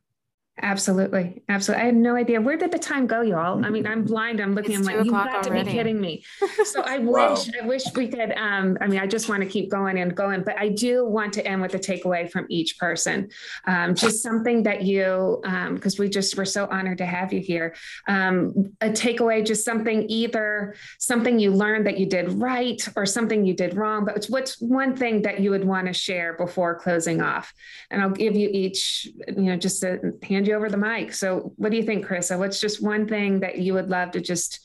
[0.63, 1.43] Absolutely.
[1.49, 1.83] Absolutely.
[1.83, 2.41] I had no idea.
[2.41, 3.65] Where did the time go, y'all?
[3.65, 4.41] I mean, I'm blind.
[4.41, 6.23] I'm looking, It's I'm like, you got to be kidding me.
[6.65, 7.31] So I Wow.
[7.31, 10.15] wish, I wish we could, um, I mean, I just want to keep going and
[10.15, 13.31] going, but I do want to end with a takeaway from each person.
[13.67, 17.41] Um, just something that you, um, because we just, we're so honored to have you
[17.41, 17.75] here.
[18.07, 23.45] Um, a takeaway, just something, either something you learned that you did right or something
[23.47, 27.21] you did wrong, but what's one thing that you would want to share before closing
[27.23, 27.53] off?
[27.91, 31.13] And I'll give you each, you know, just to hand you over the mic.
[31.15, 32.39] So what do you think, Carissa?
[32.39, 34.61] What's just one thing that you would love to just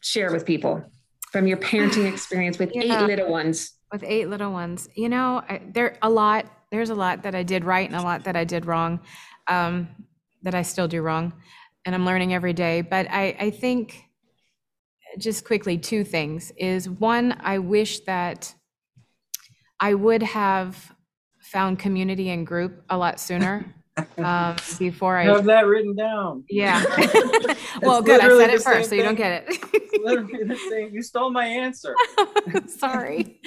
[0.00, 0.84] share with people
[1.32, 3.02] from your parenting experience with yeah.
[3.02, 3.72] eight little ones?
[3.90, 6.46] With eight little ones, you know, I, there a lot.
[6.70, 9.00] There's a lot that I did right and a lot that I did wrong,
[9.46, 9.88] um,
[10.42, 11.32] that I still do wrong,
[11.86, 12.82] and I'm learning every day.
[12.82, 14.08] But I, I think
[15.16, 18.54] just quickly two things is one i wish that
[19.80, 20.94] i would have
[21.40, 23.74] found community and group a lot sooner
[24.18, 26.44] um, before I have that written down.
[26.48, 26.82] Yeah.
[27.82, 28.20] well, good.
[28.20, 30.02] I said it first, so you don't get it.
[30.04, 30.92] literally the same.
[30.92, 31.94] You stole my answer.
[32.66, 33.40] Sorry.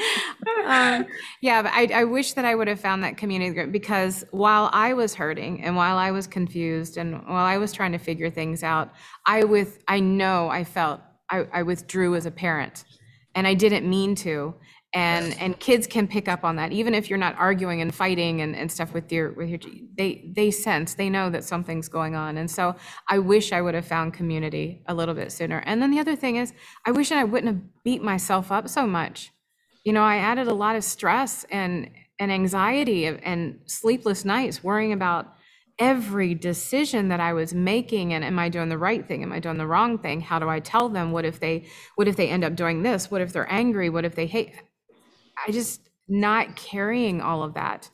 [0.65, 1.05] Um,
[1.41, 4.69] yeah, but I, I wish that I would have found that community group because while
[4.73, 8.29] I was hurting and while I was confused and while I was trying to figure
[8.29, 8.91] things out,
[9.25, 12.83] I with I know I felt I, I withdrew as a parent,
[13.35, 14.55] and I didn't mean to
[14.93, 18.41] and and kids can pick up on that even if you're not arguing and fighting
[18.41, 19.59] and, and stuff with your with your
[19.97, 22.75] they they sense they know that something's going on and so
[23.07, 26.15] i wish i would have found community a little bit sooner and then the other
[26.15, 26.53] thing is
[26.85, 29.31] i wish i wouldn't have beat myself up so much
[29.85, 31.89] you know i added a lot of stress and
[32.19, 35.35] and anxiety and sleepless nights worrying about
[35.79, 39.23] every decision that I was making and am I doing the right thing?
[39.23, 40.21] Am I doing the wrong thing?
[40.21, 41.11] How do I tell them?
[41.11, 41.65] What if they
[41.95, 43.09] what if they end up doing this?
[43.09, 43.89] What if they're angry?
[43.89, 44.53] What if they hate
[45.47, 47.89] I just not carrying all of that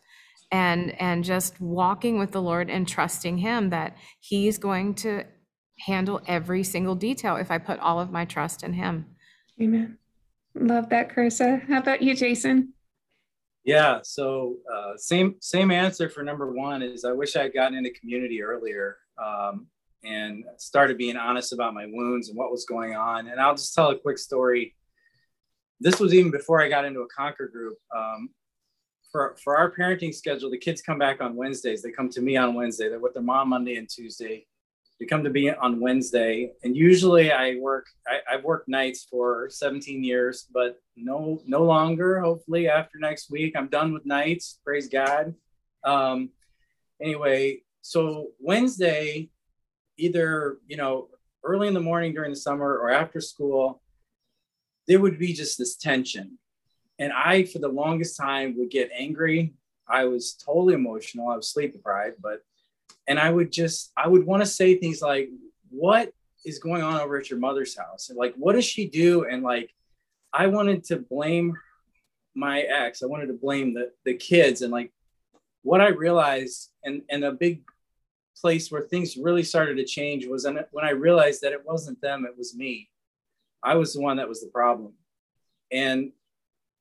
[0.52, 5.24] and and just walking with the Lord and trusting him that he's going to
[5.80, 9.06] handle every single detail if I put all of my trust in him.
[9.62, 9.98] Amen.
[10.56, 11.68] Love that, Carissa.
[11.68, 12.74] How about you, Jason?
[13.64, 17.78] Yeah, so uh, same same answer for number one is I wish I had gotten
[17.78, 19.68] into community earlier um,
[20.06, 23.28] and started being honest about my wounds and what was going on.
[23.28, 24.74] And I'll just tell a quick story
[25.80, 27.78] this was even before I got into a Conquer group.
[27.96, 28.30] Um,
[29.12, 31.82] for, for our parenting schedule, the kids come back on Wednesdays.
[31.82, 32.90] They come to me on Wednesday.
[32.90, 34.46] They're with their mom Monday and Tuesday.
[35.00, 37.86] They come to me on Wednesday, and usually I work.
[38.08, 42.20] I, have worked nights for 17 years, but no, no longer.
[42.20, 44.60] Hopefully, after next week, I'm done with nights.
[44.66, 45.36] Praise God.
[45.84, 46.32] Um,
[47.00, 49.30] anyway, so Wednesday,
[49.98, 51.10] either you know,
[51.44, 53.84] early in the morning during the summer or after school,
[54.88, 56.38] there would be just this tension.
[57.00, 59.54] And I, for the longest time, would get angry.
[59.88, 61.30] I was totally emotional.
[61.30, 62.42] I was sleep deprived, but,
[63.08, 65.30] and I would just, I would want to say things like,
[65.70, 66.12] what
[66.46, 68.10] is going on over at your mother's house?
[68.10, 69.26] And like, what does she do?
[69.26, 69.74] And like,
[70.34, 71.56] I wanted to blame
[72.36, 73.04] my ex.
[73.04, 74.62] I wanted to blame the, the kids.
[74.62, 74.92] And like,
[75.64, 77.64] what I realized, and, and a big
[78.40, 82.26] place where things really started to change was when I realized that it wasn't them,
[82.26, 82.90] it was me
[83.68, 84.94] I was the one that was the problem.
[85.74, 86.14] And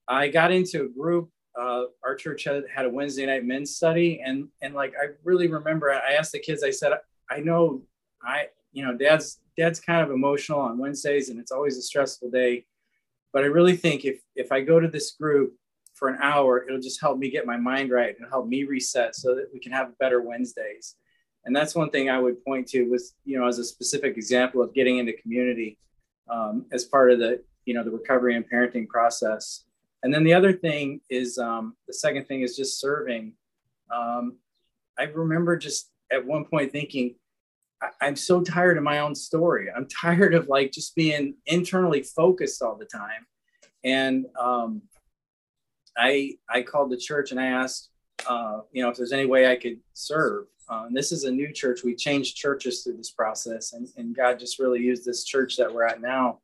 [0.06, 1.30] I got into a group.
[1.60, 5.48] Uh, our church had, had a Wednesday night men's study, and and like I really
[5.48, 6.62] remember, I asked the kids.
[6.62, 6.92] I said,
[7.28, 7.82] I know,
[8.22, 12.30] I you know, dad's dad's kind of emotional on Wednesdays, and it's always a stressful
[12.30, 12.66] day.
[13.32, 15.54] But I really think if if I go to this group
[15.94, 19.16] for an hour, it'll just help me get my mind right and help me reset
[19.16, 20.94] so that we can have better Wednesdays.
[21.46, 24.62] And that's one thing I would point to was, you know, as a specific example
[24.62, 25.78] of getting into community
[26.30, 29.64] um, as part of the you know the recovery and parenting process.
[30.02, 33.32] And then the other thing is um, the second thing is just serving.
[33.92, 34.36] Um,
[34.98, 37.16] I remember just at one point thinking,
[37.82, 39.68] I- am so tired of my own story.
[39.74, 43.26] I'm tired of like just being internally focused all the time.
[43.84, 44.82] And um,
[45.96, 47.90] I I called the church and I asked,
[48.28, 50.46] uh, you know, if there's any way I could serve.
[50.68, 51.84] Uh, this is a new church.
[51.84, 55.72] We changed churches through this process, and, and God just really used this church that
[55.72, 56.40] we're at now.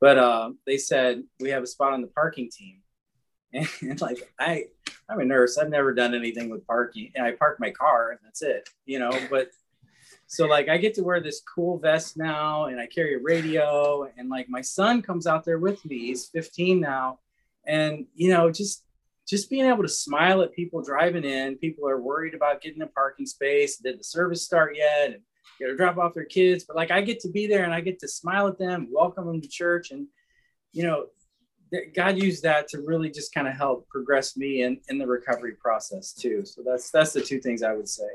[0.00, 2.78] But uh, they said we have a spot on the parking team,
[3.52, 4.66] and, and, like I,
[5.08, 5.58] I'm a nurse.
[5.58, 8.98] I've never done anything with parking, and I park my car, and that's it, you
[8.98, 9.12] know.
[9.30, 9.50] But
[10.26, 14.10] so like I get to wear this cool vest now, and I carry a radio,
[14.16, 16.06] and like my son comes out there with me.
[16.06, 17.18] He's 15 now,
[17.66, 18.84] and you know, just
[19.28, 21.56] just being able to smile at people driving in.
[21.58, 23.76] People are worried about getting a parking space.
[23.76, 25.12] Did the service start yet?
[25.12, 25.22] And
[25.60, 26.64] you know, drop off their kids.
[26.64, 29.26] But like I get to be there and I get to smile at them, welcome
[29.26, 29.90] them to church.
[29.90, 30.06] And,
[30.72, 31.06] you know,
[31.94, 35.52] God used that to really just kind of help progress me in, in the recovery
[35.52, 36.44] process too.
[36.44, 38.08] So that's that's the two things I would say.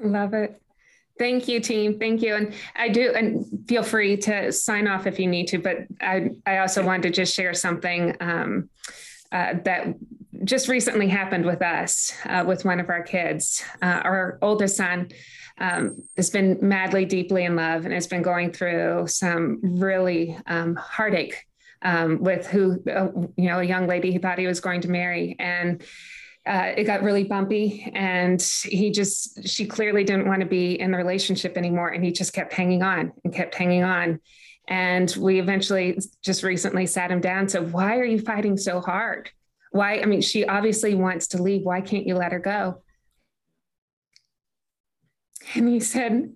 [0.00, 0.60] Love it.
[1.18, 1.98] Thank you, team.
[1.98, 2.34] Thank you.
[2.34, 6.30] And I do, and feel free to sign off if you need to, but I,
[6.44, 8.16] I also wanted to just share something.
[8.20, 8.68] Um,
[9.34, 9.96] uh, that
[10.44, 13.64] just recently happened with us uh, with one of our kids.
[13.82, 15.08] Uh, our oldest son
[15.58, 20.76] um, has been madly, deeply in love and has been going through some really um,
[20.76, 21.44] heartache
[21.82, 24.88] um, with who, uh, you know, a young lady he thought he was going to
[24.88, 25.36] marry.
[25.38, 25.82] And
[26.46, 30.90] uh, it got really bumpy and he just she clearly didn't want to be in
[30.90, 34.20] the relationship anymore and he just kept hanging on and kept hanging on
[34.68, 38.80] And we eventually just recently sat him down and said, Why are you fighting so
[38.80, 39.30] hard?
[39.72, 40.00] Why?
[40.00, 41.62] I mean, she obviously wants to leave.
[41.62, 42.82] Why can't you let her go?
[45.54, 46.32] And he said,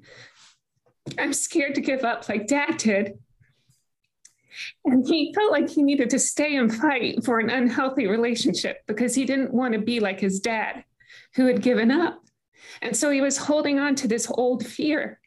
[1.18, 3.18] I'm scared to give up like dad did.
[4.84, 9.14] And he felt like he needed to stay and fight for an unhealthy relationship because
[9.14, 10.84] he didn't want to be like his dad
[11.34, 12.20] who had given up.
[12.82, 15.17] And so he was holding on to this old fear.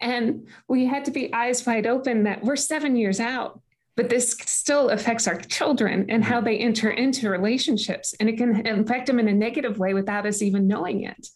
[0.00, 3.60] And we had to be eyes wide open that we're seven years out,
[3.96, 6.46] but this still affects our children and how mm-hmm.
[6.46, 8.14] they enter into relationships.
[8.20, 11.28] And it can affect them in a negative way without us even knowing it.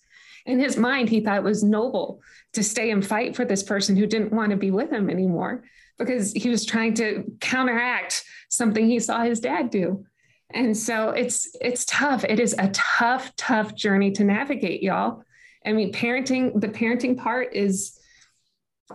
[0.45, 2.21] In his mind, he thought it was noble
[2.53, 5.65] to stay and fight for this person who didn't want to be with him anymore
[5.99, 10.05] because he was trying to counteract something he saw his dad do.
[10.51, 12.25] And so it's it's tough.
[12.25, 15.25] It is a tough, tough journey to navigate, y'all.
[15.65, 17.99] I mean, parenting, the parenting part is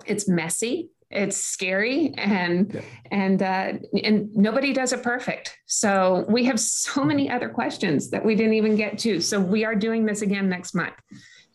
[0.05, 2.81] it's messy, it's scary, and yeah.
[3.11, 3.73] and uh,
[4.03, 5.57] and nobody does it perfect.
[5.65, 9.21] So we have so many other questions that we didn't even get to.
[9.21, 10.95] So we are doing this again next month.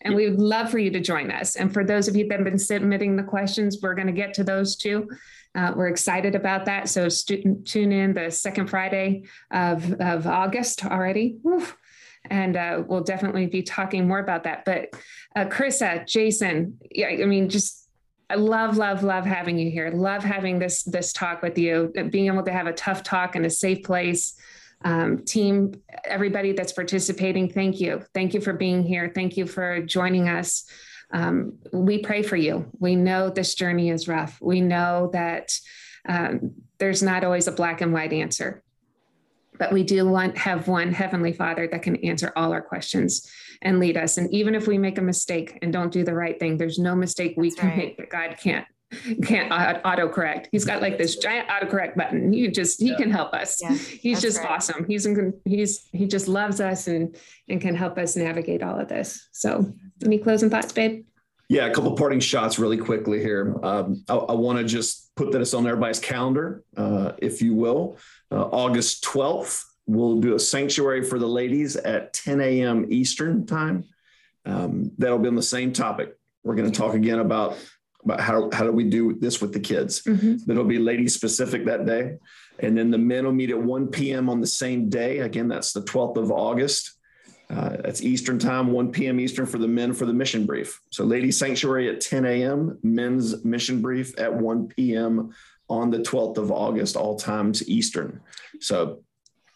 [0.05, 1.55] And we would love for you to join us.
[1.55, 4.33] And for those of you that have been submitting the questions, we're going to get
[4.33, 5.09] to those too.
[5.55, 6.89] Uh, we're excited about that.
[6.89, 11.37] So stu- tune in the second Friday of, of August already.
[12.29, 14.65] And uh, we'll definitely be talking more about that.
[14.65, 14.89] But
[15.35, 17.82] uh, Carissa, Jason, yeah, I mean, just
[18.33, 19.91] I love, love, love having you here.
[19.91, 21.93] Love having this this talk with you.
[22.09, 24.33] Being able to have a tough talk in a safe place
[24.83, 28.03] um, team, everybody that's participating, thank you.
[28.15, 29.11] Thank you for being here.
[29.13, 30.65] Thank you for joining us.
[31.11, 32.71] Um, we pray for you.
[32.79, 34.39] We know this journey is rough.
[34.41, 35.55] We know that
[36.09, 38.62] um, there's not always a black and white answer,
[39.57, 43.29] but we do want have one heavenly Father that can answer all our questions
[43.61, 44.17] and lead us.
[44.17, 46.95] And even if we make a mistake and don't do the right thing, there's no
[46.95, 47.77] mistake we can right.
[47.77, 48.65] make that God can't
[49.23, 50.47] can't autocorrect.
[50.51, 52.33] He's got like this giant autocorrect button.
[52.33, 52.97] You just he yeah.
[52.97, 53.59] can help us.
[53.61, 54.51] Yeah, he's just right.
[54.51, 54.85] awesome.
[54.87, 57.15] He's in, he's he just loves us and
[57.49, 59.27] and can help us navigate all of this.
[59.31, 59.73] So,
[60.03, 61.05] any closing thoughts, babe?
[61.53, 63.55] Yeah, a couple parting shots really quickly here.
[63.61, 67.99] Um, I, I want to just put this on everybody's calendar, uh, if you will.
[68.31, 72.87] Uh, August 12th, we'll do a sanctuary for the ladies at 10 a.m.
[72.89, 73.83] Eastern time.
[74.47, 76.17] Um, that'll be on the same topic.
[76.43, 77.55] We're going to talk again about
[78.03, 80.01] about how, how do we do this with the kids.
[80.01, 80.49] Mm-hmm.
[80.49, 82.17] It'll be ladies specific that day.
[82.59, 84.27] And then the men will meet at 1 p.m.
[84.27, 85.19] on the same day.
[85.19, 86.97] Again, that's the 12th of August.
[87.49, 89.19] Uh, that's Eastern time, 1 p.m.
[89.19, 90.81] Eastern for the men for the mission brief.
[90.89, 95.33] So, ladies sanctuary at 10 a.m., men's mission brief at 1 p.m.
[95.69, 98.21] on the 12th of August, all times Eastern.
[98.59, 99.03] So,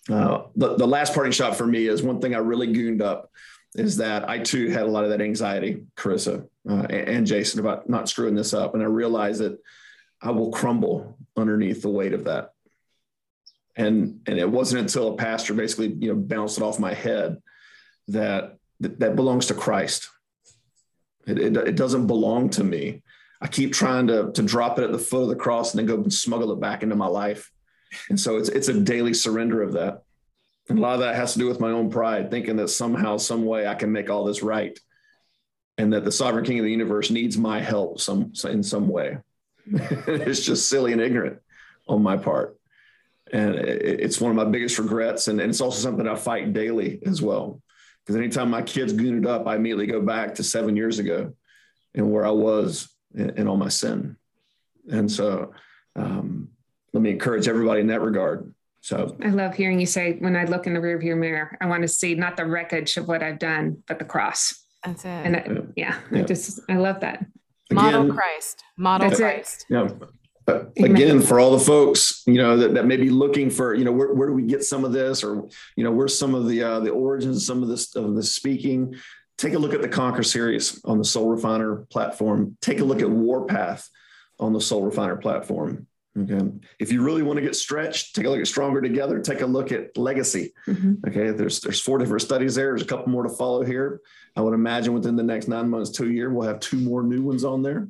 [0.10, 3.32] uh, the, the last parting shot for me is one thing I really gooned up
[3.76, 7.90] is that I too had a lot of that anxiety, Carissa uh, and Jason, about
[7.90, 8.74] not screwing this up.
[8.74, 9.60] And I realized that
[10.22, 12.54] I will crumble underneath the weight of that.
[13.76, 17.42] And, and it wasn't until a pastor basically, you know, bounced it off my head
[18.10, 20.10] that that, belongs to Christ.
[21.26, 23.04] It, it, it doesn't belong to me.
[23.42, 25.86] I keep trying to, to drop it at the foot of the cross and then
[25.86, 27.52] go and smuggle it back into my life.
[28.10, 30.04] And so it's, it's a daily surrender of that.
[30.70, 33.18] And a lot of that has to do with my own pride, thinking that somehow,
[33.18, 34.78] some way I can make all this right.
[35.78, 39.20] And that the sovereign king of the universe needs my help some in some way.
[39.68, 41.40] it's just silly and ignorant
[41.88, 42.58] on my part.
[43.32, 45.28] And it's one of my biggest regrets.
[45.28, 47.62] And, And, it's also something I fight daily as well.
[48.08, 51.34] Because anytime my kids goon it up, I immediately go back to seven years ago
[51.94, 54.16] and where I was in, in all my sin.
[54.90, 55.54] And so
[55.98, 56.50] um,
[56.94, 58.54] let me encourage everybody in that regard
[58.88, 61.82] so I love hearing you say, when I look in the rearview mirror, I want
[61.82, 64.64] to see not the wreckage of what I've done, but the cross.
[64.86, 65.10] That's it.
[65.10, 67.26] And I, yeah, yeah, I just, I love that.
[67.70, 68.64] Model again, Christ.
[68.78, 69.66] Model Christ.
[69.70, 69.74] It.
[69.74, 69.90] Yeah.
[70.48, 73.84] But again, for all the folks, you know, that, that may be looking for, you
[73.84, 76.48] know, where, where do we get some of this or, you know, where's some of
[76.48, 78.96] the, uh, the origins, of some of this, of the speaking,
[79.38, 82.56] take a look at the Conquer series on the Soul Refiner platform.
[82.62, 83.90] Take a look at Warpath
[84.40, 85.86] on the Soul Refiner platform.
[86.18, 86.50] Okay.
[86.80, 89.20] If you really want to get stretched, take a look at Stronger Together.
[89.20, 90.54] Take a look at Legacy.
[90.66, 91.10] Mm-hmm.
[91.10, 91.32] Okay.
[91.32, 92.70] There's there's four different studies there.
[92.70, 94.02] There's a couple more to follow here.
[94.36, 97.22] I would imagine within the next nine months two year, we'll have two more new
[97.22, 97.88] ones on there.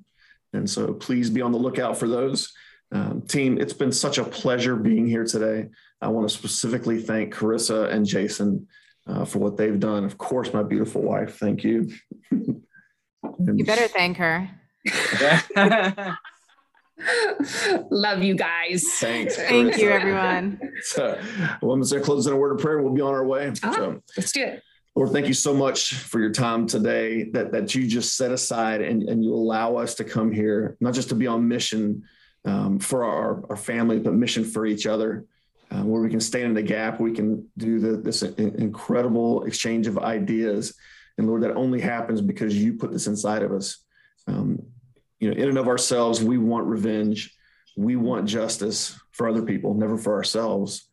[0.53, 2.53] And so please be on the lookout for those.
[2.91, 5.68] Um, team, it's been such a pleasure being here today.
[6.02, 8.68] I want to specifically thank Carissa and Jason
[9.07, 10.06] uh, for what they've done.
[10.06, 11.38] Of course, my beautiful wife.
[11.38, 11.91] Thank you.
[12.32, 14.49] you better thank her.
[17.91, 18.84] Love you guys.
[18.99, 19.36] Thanks.
[19.36, 20.60] Thank you, everyone.
[20.84, 21.19] So,
[21.60, 22.80] well, I'm going to close in a word of prayer.
[22.80, 23.48] We'll be on our way.
[23.48, 23.74] Uh-huh.
[23.74, 24.61] So, let's do it.
[24.98, 28.82] Lord, thank you so much for your time today that, that you just set aside
[28.82, 32.02] and, and you allow us to come here, not just to be on mission,
[32.45, 35.26] um, for our, our family, but mission for each other,
[35.69, 36.99] uh, where we can stand in the gap.
[36.99, 40.74] We can do the, this incredible exchange of ideas.
[41.19, 43.78] And Lord, that only happens because you put this inside of us.
[44.26, 44.64] Um,
[45.19, 47.38] you know, in and of ourselves, we want revenge.
[47.76, 50.86] We want justice for other people, never for ourselves.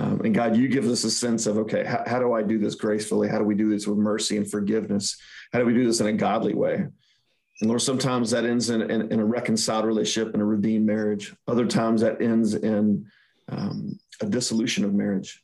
[0.00, 2.56] Um, and God, you give us a sense of, okay, how, how do I do
[2.58, 3.28] this gracefully?
[3.28, 5.18] How do we do this with mercy and forgiveness?
[5.52, 6.76] How do we do this in a godly way?
[6.76, 11.34] And Lord, sometimes that ends in, in, in a reconciled relationship and a redeemed marriage.
[11.46, 13.10] Other times that ends in
[13.50, 15.42] um, a dissolution of marriage.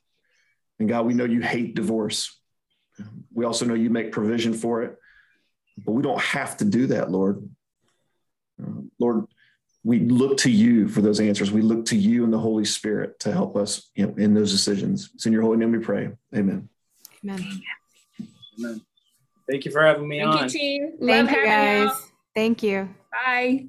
[0.78, 2.40] And God, we know you hate divorce.
[3.34, 4.96] We also know you make provision for it,
[5.76, 7.46] but we don't have to do that, Lord.
[8.62, 9.26] Uh, Lord,
[9.86, 11.52] we look to you for those answers.
[11.52, 14.50] We look to you and the Holy Spirit to help us you know, in those
[14.50, 15.10] decisions.
[15.14, 16.10] It's in your holy name we pray.
[16.34, 16.68] Amen.
[17.24, 17.62] Amen.
[18.58, 18.80] Amen.
[19.48, 20.32] Thank you for having me on.
[20.32, 20.44] Thank on.
[20.44, 20.90] you, team.
[20.98, 22.02] Thank Love you having guys.
[22.34, 22.88] Thank you.
[23.12, 23.66] Bye.